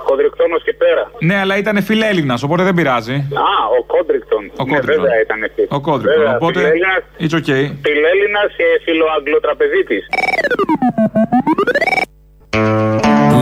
[0.09, 1.05] Κοδριγκτώνος και πέρα.
[1.29, 3.17] Ναι, αλλά ήταν φιλέλληνα, οπότε δεν πειράζει.
[3.49, 4.43] Α, ο Κόδριγκτον.
[4.61, 5.03] Ο Ναι, Κόδριγκτον.
[5.03, 5.65] βέβαια ήταν εκεί.
[5.77, 6.19] Ο Κόδριγκτον.
[6.23, 6.59] Βέβαια, Οπότε.
[6.61, 7.63] φιλέλληνας- It's okay.
[7.87, 10.00] Φιλέλληνα και φιλοαγγλοτραπεζίτης.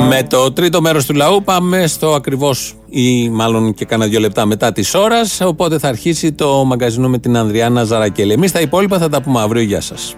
[0.09, 4.47] Με το τρίτο μέρος του λαού πάμε στο ακριβώς ή μάλλον και κάνα δύο λεπτά
[4.47, 5.41] μετά της ώρας.
[5.41, 8.33] Οπότε θα αρχίσει το μαγκαζίνο με την Ανδριάνα Ζαρακέλη.
[8.33, 9.63] Εμείς τα υπόλοιπα θα τα πούμε αύριο.
[9.63, 10.17] Γεια σας.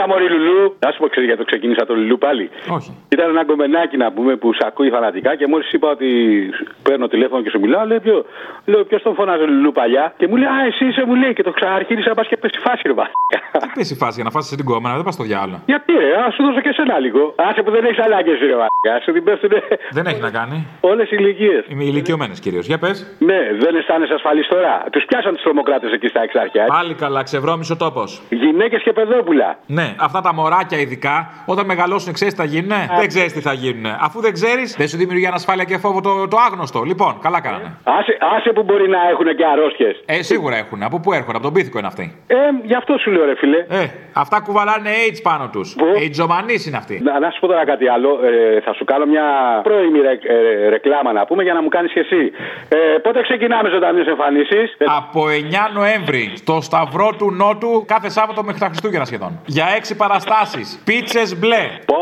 [0.00, 0.76] Έλα, Μωρή Λουλού.
[0.84, 2.90] Να σου πω, ξέρεις γιατί το ξεκίνησα το Λουλού πάλι; Όχι.
[3.08, 6.08] Ήταν ένα κομμενάκι να πούμε που σε ακούει φανατικά και μόλις είπα ότι
[6.82, 8.24] παίρνω τηλέφωνο και σου μιλάω, λέει ποιο,
[8.66, 11.42] λέω, ποιος τον φωνάζει Λουλού παλιά; Και μου λέει, Α, εσύ είσαι, μου λέει και
[11.42, 13.58] το ξαναρχίδησα, πας και πέσει φάση, ρε βα***κα».
[13.58, 15.60] Τι πέσει η φάση για να φάσει την κόμμα, δεν πας στο διάλογο.
[15.66, 17.34] Γιατί ρε, α σου δώσω και εσένα λίγο.
[17.36, 19.00] Άσε που δεν έχεις ανάγκε, ρε βα***κα.
[19.04, 20.66] Σου την πέφτουνε Δεν έχει να κάνει.
[20.80, 21.64] όλες οι ηλικίες.
[21.68, 22.66] Είμαι ηλικιωμένε κυρίως.
[22.66, 23.16] Για πες.
[23.18, 24.84] Ναι, δεν αισθάνεσαι ασφαλής τώρα.
[24.92, 26.64] Τους πιάσαν τους τρομοκράτες εκεί στα εξάρχεια.
[26.66, 28.22] Πάλι καλά, ξεβρώμισε ο τόπος.
[28.30, 29.58] Γυναίκες και παιδόπουλα.
[29.66, 32.72] Ναι, αυτά τα μωράκια ειδικά, όταν μεγαλώσουν, ξέρεις τι θα γίνουν.
[32.98, 33.86] Δεν ξέρεις τι θα γίνουν.
[34.00, 36.82] Αφού δεν ξέρεις, δεν σου δημιουργεί ανασφάλεια και φόβο το, το άγνωστο.
[36.82, 37.76] Λοιπόν, καλά κάνανε.
[37.84, 40.02] Άσε, άσε που μπορεί να έχουν και αρρώστιες.
[40.06, 40.82] Ε, σίγουρα έχουν.
[40.82, 42.14] Από πού έρχονται, από τον πίθηκο είναι αυτοί.
[42.26, 43.58] Ε, γι' αυτό σου λέω, ρε φίλε.
[43.68, 45.76] Ε, αυτά κουβαλάνε AIDS πάνω τους.
[46.02, 47.00] AIDS είναι αυτοί.
[47.02, 48.10] Να, να σου πω τώρα κάτι άλλο.
[48.24, 49.24] Ε, θα σου κάνω μια
[49.62, 52.32] πρώιμη ρε, ε, ρεκλάμα να πούμε για να μου κάνεις και εσύ.
[52.68, 58.60] Ε, πότε ξεκινάμε ζωντανέ εμφανίσεις; Από 9 Νοέμβρη στο Σταυρό του Νότου κάθε Σάββατο μέχρι
[58.60, 59.40] τα Χριστούγεννα σχεδόν.
[59.46, 60.80] Για 6 παραστάσεις.
[60.84, 61.68] Πίτσες μπλε.
[61.86, 61.96] Πω,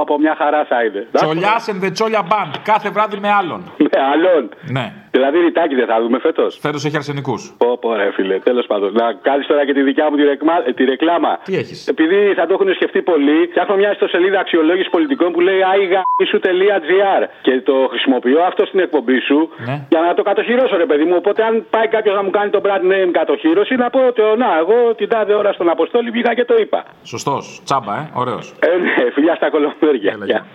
[0.00, 1.06] από μια χαρά θα είναι.
[1.12, 2.54] Τσολιάς and the Τσόλια Band.
[2.62, 3.72] Κάθε βράδυ με άλλον.
[3.78, 4.48] Με άλλον.
[4.70, 4.92] Ναι.
[5.16, 6.58] Δηλαδή ρητάκι δεν θα δούμε φέτος.
[6.60, 7.42] Φέτος έχει αρσενικούς.
[7.58, 8.36] Πω, πω, ρε φίλε.
[8.38, 8.88] Τέλος πάντων.
[8.92, 10.52] Να κάνεις τώρα και τη δικιά μου τη, ρεκμα...
[10.66, 11.32] ε, τη ρεκλάμα.
[11.44, 15.60] Τι έχεις; Επειδή θα το έχουν σκεφτεί πολύ, φτιάχνω μια ιστοσελίδα αξιολόγησης πολιτικών που λέει
[15.74, 19.86] aigaisu.gr και το χρησιμοποιώ αυτό στην εκπομπή σου Ναι.
[19.88, 21.14] για να το κατοχυρώσω, ρε παιδί μου.
[21.16, 24.36] Οπότε, αν πάει κάποιος να μου κάνει το brand name κατοχύρωση, να πω ότι «Ω,
[24.36, 26.84] να, εγώ την τάδε ώρα στον Αποστόλη βγήκα και το είπα.
[27.02, 27.60] Σωστός.
[27.64, 28.10] Τσάμπα, ε.
[28.14, 28.54] Ωραίος.
[28.60, 30.46] Ε, ναι, φιλιά στα κολομέρια.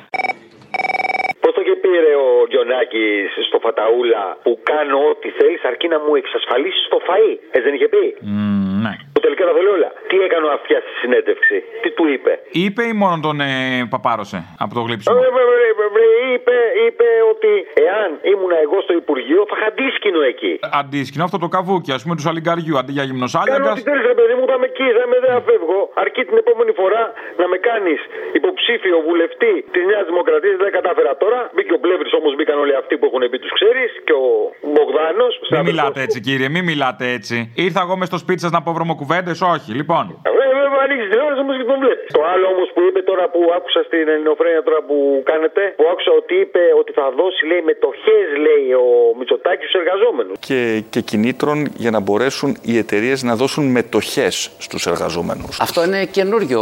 [1.84, 1.90] Γεια.
[1.90, 6.00] Πώ το είχε πει ρε ο Γιονάκης στο Φαταούλα που κάνω ό,τι θέλεις αρκεί να
[6.00, 7.38] μου εξασφαλίσεις το φαΐ.
[7.52, 8.61] Έτσι δεν είχε πει; ναι.
[9.22, 9.90] Που τελικά τα θέλει όλα.
[10.10, 12.32] Τι έκανε αυτιάς στη συνέντευξη; Τι του είπε;
[12.66, 13.52] Είπε ή μόνο τον ε,
[13.94, 17.52] παπάρωσε από το γλύψιμο; Ε, βρε, βρε, βρε, βρε, είπε, είπε ότι
[17.88, 20.54] εάν ήμουν εγώ στο Υπουργείο θα είχα αντίσκηνο εκεί.
[20.82, 23.72] Αντίσκηνο αυτό το καβούκι, ας πούμε, του αλιγκαριού αντί για Κάνω γυμνοσάλιακα.
[23.76, 25.80] ό,τι θέλεις, ρε παιδί μου, πάμε εκεί, θα με δεν φεύγω.
[26.04, 27.02] Αρκεί την επόμενη φορά
[27.42, 28.00] να με κάνεις
[28.40, 30.56] υποψήφιο βουλευτή της Νέας Δημοκρατίας.
[30.64, 31.40] Δεν κατάφερα τώρα.
[31.54, 34.28] Μπήκε ο Πλεύρης όμως, μπήκαν όλοι αυτοί που έχουν πει τους ξέρεις και ο
[34.74, 35.34] Μπογδάνος.
[35.56, 37.36] Μην μιλάτε έτσι, κύριε, μην μιλάτε έτσι.
[37.66, 38.72] Ήρθα εγώ μες στο σπίτι σας να πω
[39.12, 39.70] βρωμοκουβέντε, όχι.
[39.80, 40.04] Λοιπόν.
[40.40, 42.04] Βέβαια, ανοίξει την τηλεόραση όμω και τον βλέπει.
[42.18, 44.98] Το άλλο όμω που είπε τώρα που άκουσα στην ελληνοφρένεια τώρα που
[45.32, 48.88] κάνετε, που άκουσα ότι είπε ότι θα δώσει, λέει, μετοχέ, λέει, ο
[49.20, 50.34] Μητσοτάκη στου εργαζόμενου.
[50.48, 50.60] και,
[50.94, 54.30] και κινήτρων για να μπορέσουν οι εταιρείε να δώσουν μετοχέ
[54.66, 55.48] στου εργαζόμενου.
[55.68, 56.62] Αυτό είναι καινούριο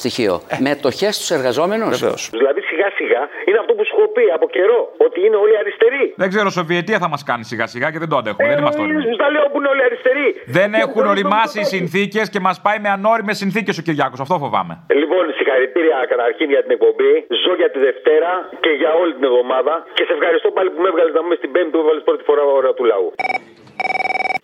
[0.00, 0.34] στοιχείο.
[0.70, 1.86] Μετοχέ στου εργαζόμενου.
[1.96, 2.16] Βεβαίω.
[2.36, 4.78] Δηλαδή σιγά σιγά σιγά είναι αυτό που σου έχω πει από καιρό.
[5.06, 6.04] Ότι είναι όλοι αριστεροί.
[6.22, 8.48] Δεν ξέρω, Σοβιετία θα μα κάνει σιγά σιγά και δεν το αντέχουμε.
[8.48, 9.02] δεν είμαστε όριμοι.
[9.02, 10.28] Σου τα λέω που είναι όλοι αριστεροί.
[10.58, 14.20] Δεν έχουν οριμάσει οι συνθήκες και μας πάει με ανώριμες συνθήκες ο Κυριάκος.
[14.24, 14.74] Αυτό φοβάμαι.
[15.00, 17.12] Λοιπόν, συγχαρητήρια καταρχήν για την εκπομπή.
[17.42, 18.32] Ζω για τη Δευτέρα
[18.64, 19.74] και για όλη την εβδομάδα.
[19.96, 22.42] Και σε ευχαριστώ πάλι που με έβγαλες να είμαι στην Πέμπτη που έβαλες πρώτη φορά
[22.58, 23.08] ώρα του λαού.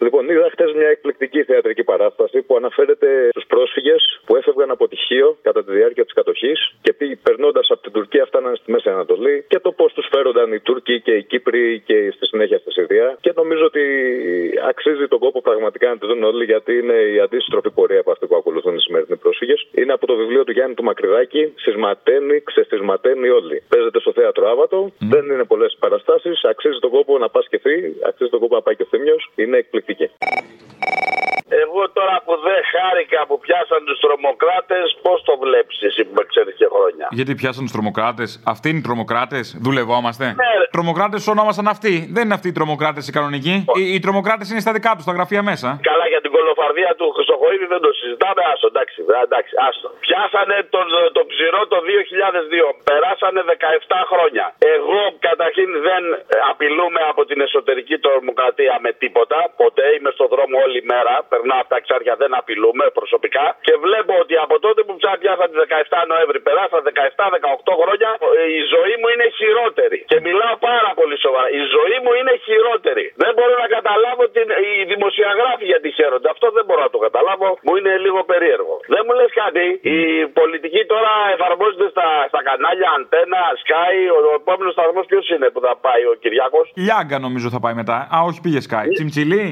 [0.05, 5.39] Λοιπόν, είδα χτε μια εκπληκτική θεατρική παράσταση που αναφέρεται στους πρόσφυγες που έφευγαν από τυχείο
[5.43, 7.62] κατά τη διάρκεια της κατοχής και περνώντα
[8.23, 11.15] από την Τουρκία φτάνανε στη Μέση Ανατολή και το πώς τους φέρονταν οι Τούρκοι και
[11.19, 13.17] οι Κύπροι και στη συνέχεια στη Συρία.
[13.21, 13.85] Και νομίζω ότι
[14.69, 18.27] αξίζει τον κόπο πραγματικά να τη δουν όλοι γιατί είναι η αντίστροφη πορεία από αυτή
[18.27, 19.61] που ακολουθούν οι σημερινοί πρόσφυγες.
[19.81, 23.63] Είναι από το βιβλίο του Γιάννη του Μακρυδάκη, Συσματένει, ξεστισματένει όλοι.
[23.69, 27.77] Παίζεται στο θέατρο Άβατο, δεν είναι πολλές παραστάσεις, αξίζει τον κόπο να πας και φύ,
[28.09, 29.31] αξίζει τον κόπο να πάει και ο Θήμιος.
[29.35, 30.11] Είναι εκπληκτική.
[31.63, 36.25] Εγώ τώρα που δεν χάρηκα που πιάσαν τους τρομοκράτες, πώς το βλέπεις εσύ που με
[36.31, 37.07] ξέρεις και χρόνια.
[37.19, 38.29] Γιατί πιάσαν τους τρομοκράτες.
[38.53, 39.45] Αυτοί είναι οι τρομοκράτες.
[39.67, 40.25] Δουλευόμαστε.
[40.43, 40.67] Ναι, ρε.
[40.77, 41.95] Τρομοκράτες ονόμασαν αυτοί.
[42.15, 43.57] Δεν είναι αυτοί οι τρομοκράτες οι κανονικοί.
[43.79, 45.69] Οι, οι τρομοκράτες είναι στα δικά τους, στα γραφεία μέσα.
[45.91, 48.41] Καλά για την κολοφαρδία του Χρυσοχοίδη δεν το συζητάμε.
[48.51, 49.89] Άστο, εντάξει, ε, εντάξει, άστο.
[50.07, 50.87] Πιάσανε τον,
[51.17, 52.69] τον ψηρό το 2002.
[52.89, 54.45] Περάσανε 17 χρόνια.
[54.77, 56.03] Εγώ καταρχήν δεν
[56.51, 59.39] απειλούμε από την εσωτερική τρομοκρατία με τίποτα.
[59.63, 61.15] Ποτέ είμαι στον δρόμο όλη μέρα.
[61.33, 63.45] Περνάω από τα εξάρια, δεν απειλούμε προσωπικά.
[63.67, 64.93] Και βλέπω ότι από τότε που
[65.33, 65.57] πιάσαν τη
[65.97, 66.81] 17 Νοέμβρη, περάσαν
[67.67, 68.11] 17-18 χρόνια,
[68.59, 69.99] η ζωή μου είναι χειρότερη.
[70.11, 71.49] Και μιλάω πάρα πολύ σοβαρά.
[71.61, 73.05] Η ζωή μου είναι χειρότερη.
[73.23, 76.29] Δεν μπορώ να καταλάβω την, οι δημοσιογράφοι γιατί χαίρονται.
[76.35, 77.49] Αυτό δεν μπορώ να το καταλάβω.
[77.67, 78.75] Μου είναι λίγο περίεργο.
[78.95, 79.65] Δεν μου λες κάτι.
[79.97, 79.99] Η
[80.39, 83.95] πολιτική τώρα εφαρμόζεται στα, στα κανάλια Αντένα, Sky.
[84.17, 87.75] Ο, ο επόμενος σταθμός ποιος είναι που θα πάει ο Κυριάκος; Λιάγκα νομίζω θα πάει
[87.83, 87.97] μετά.
[88.15, 88.87] Α, όχι πήγε Sky.
[88.97, 89.47] Τσιμτσιλί.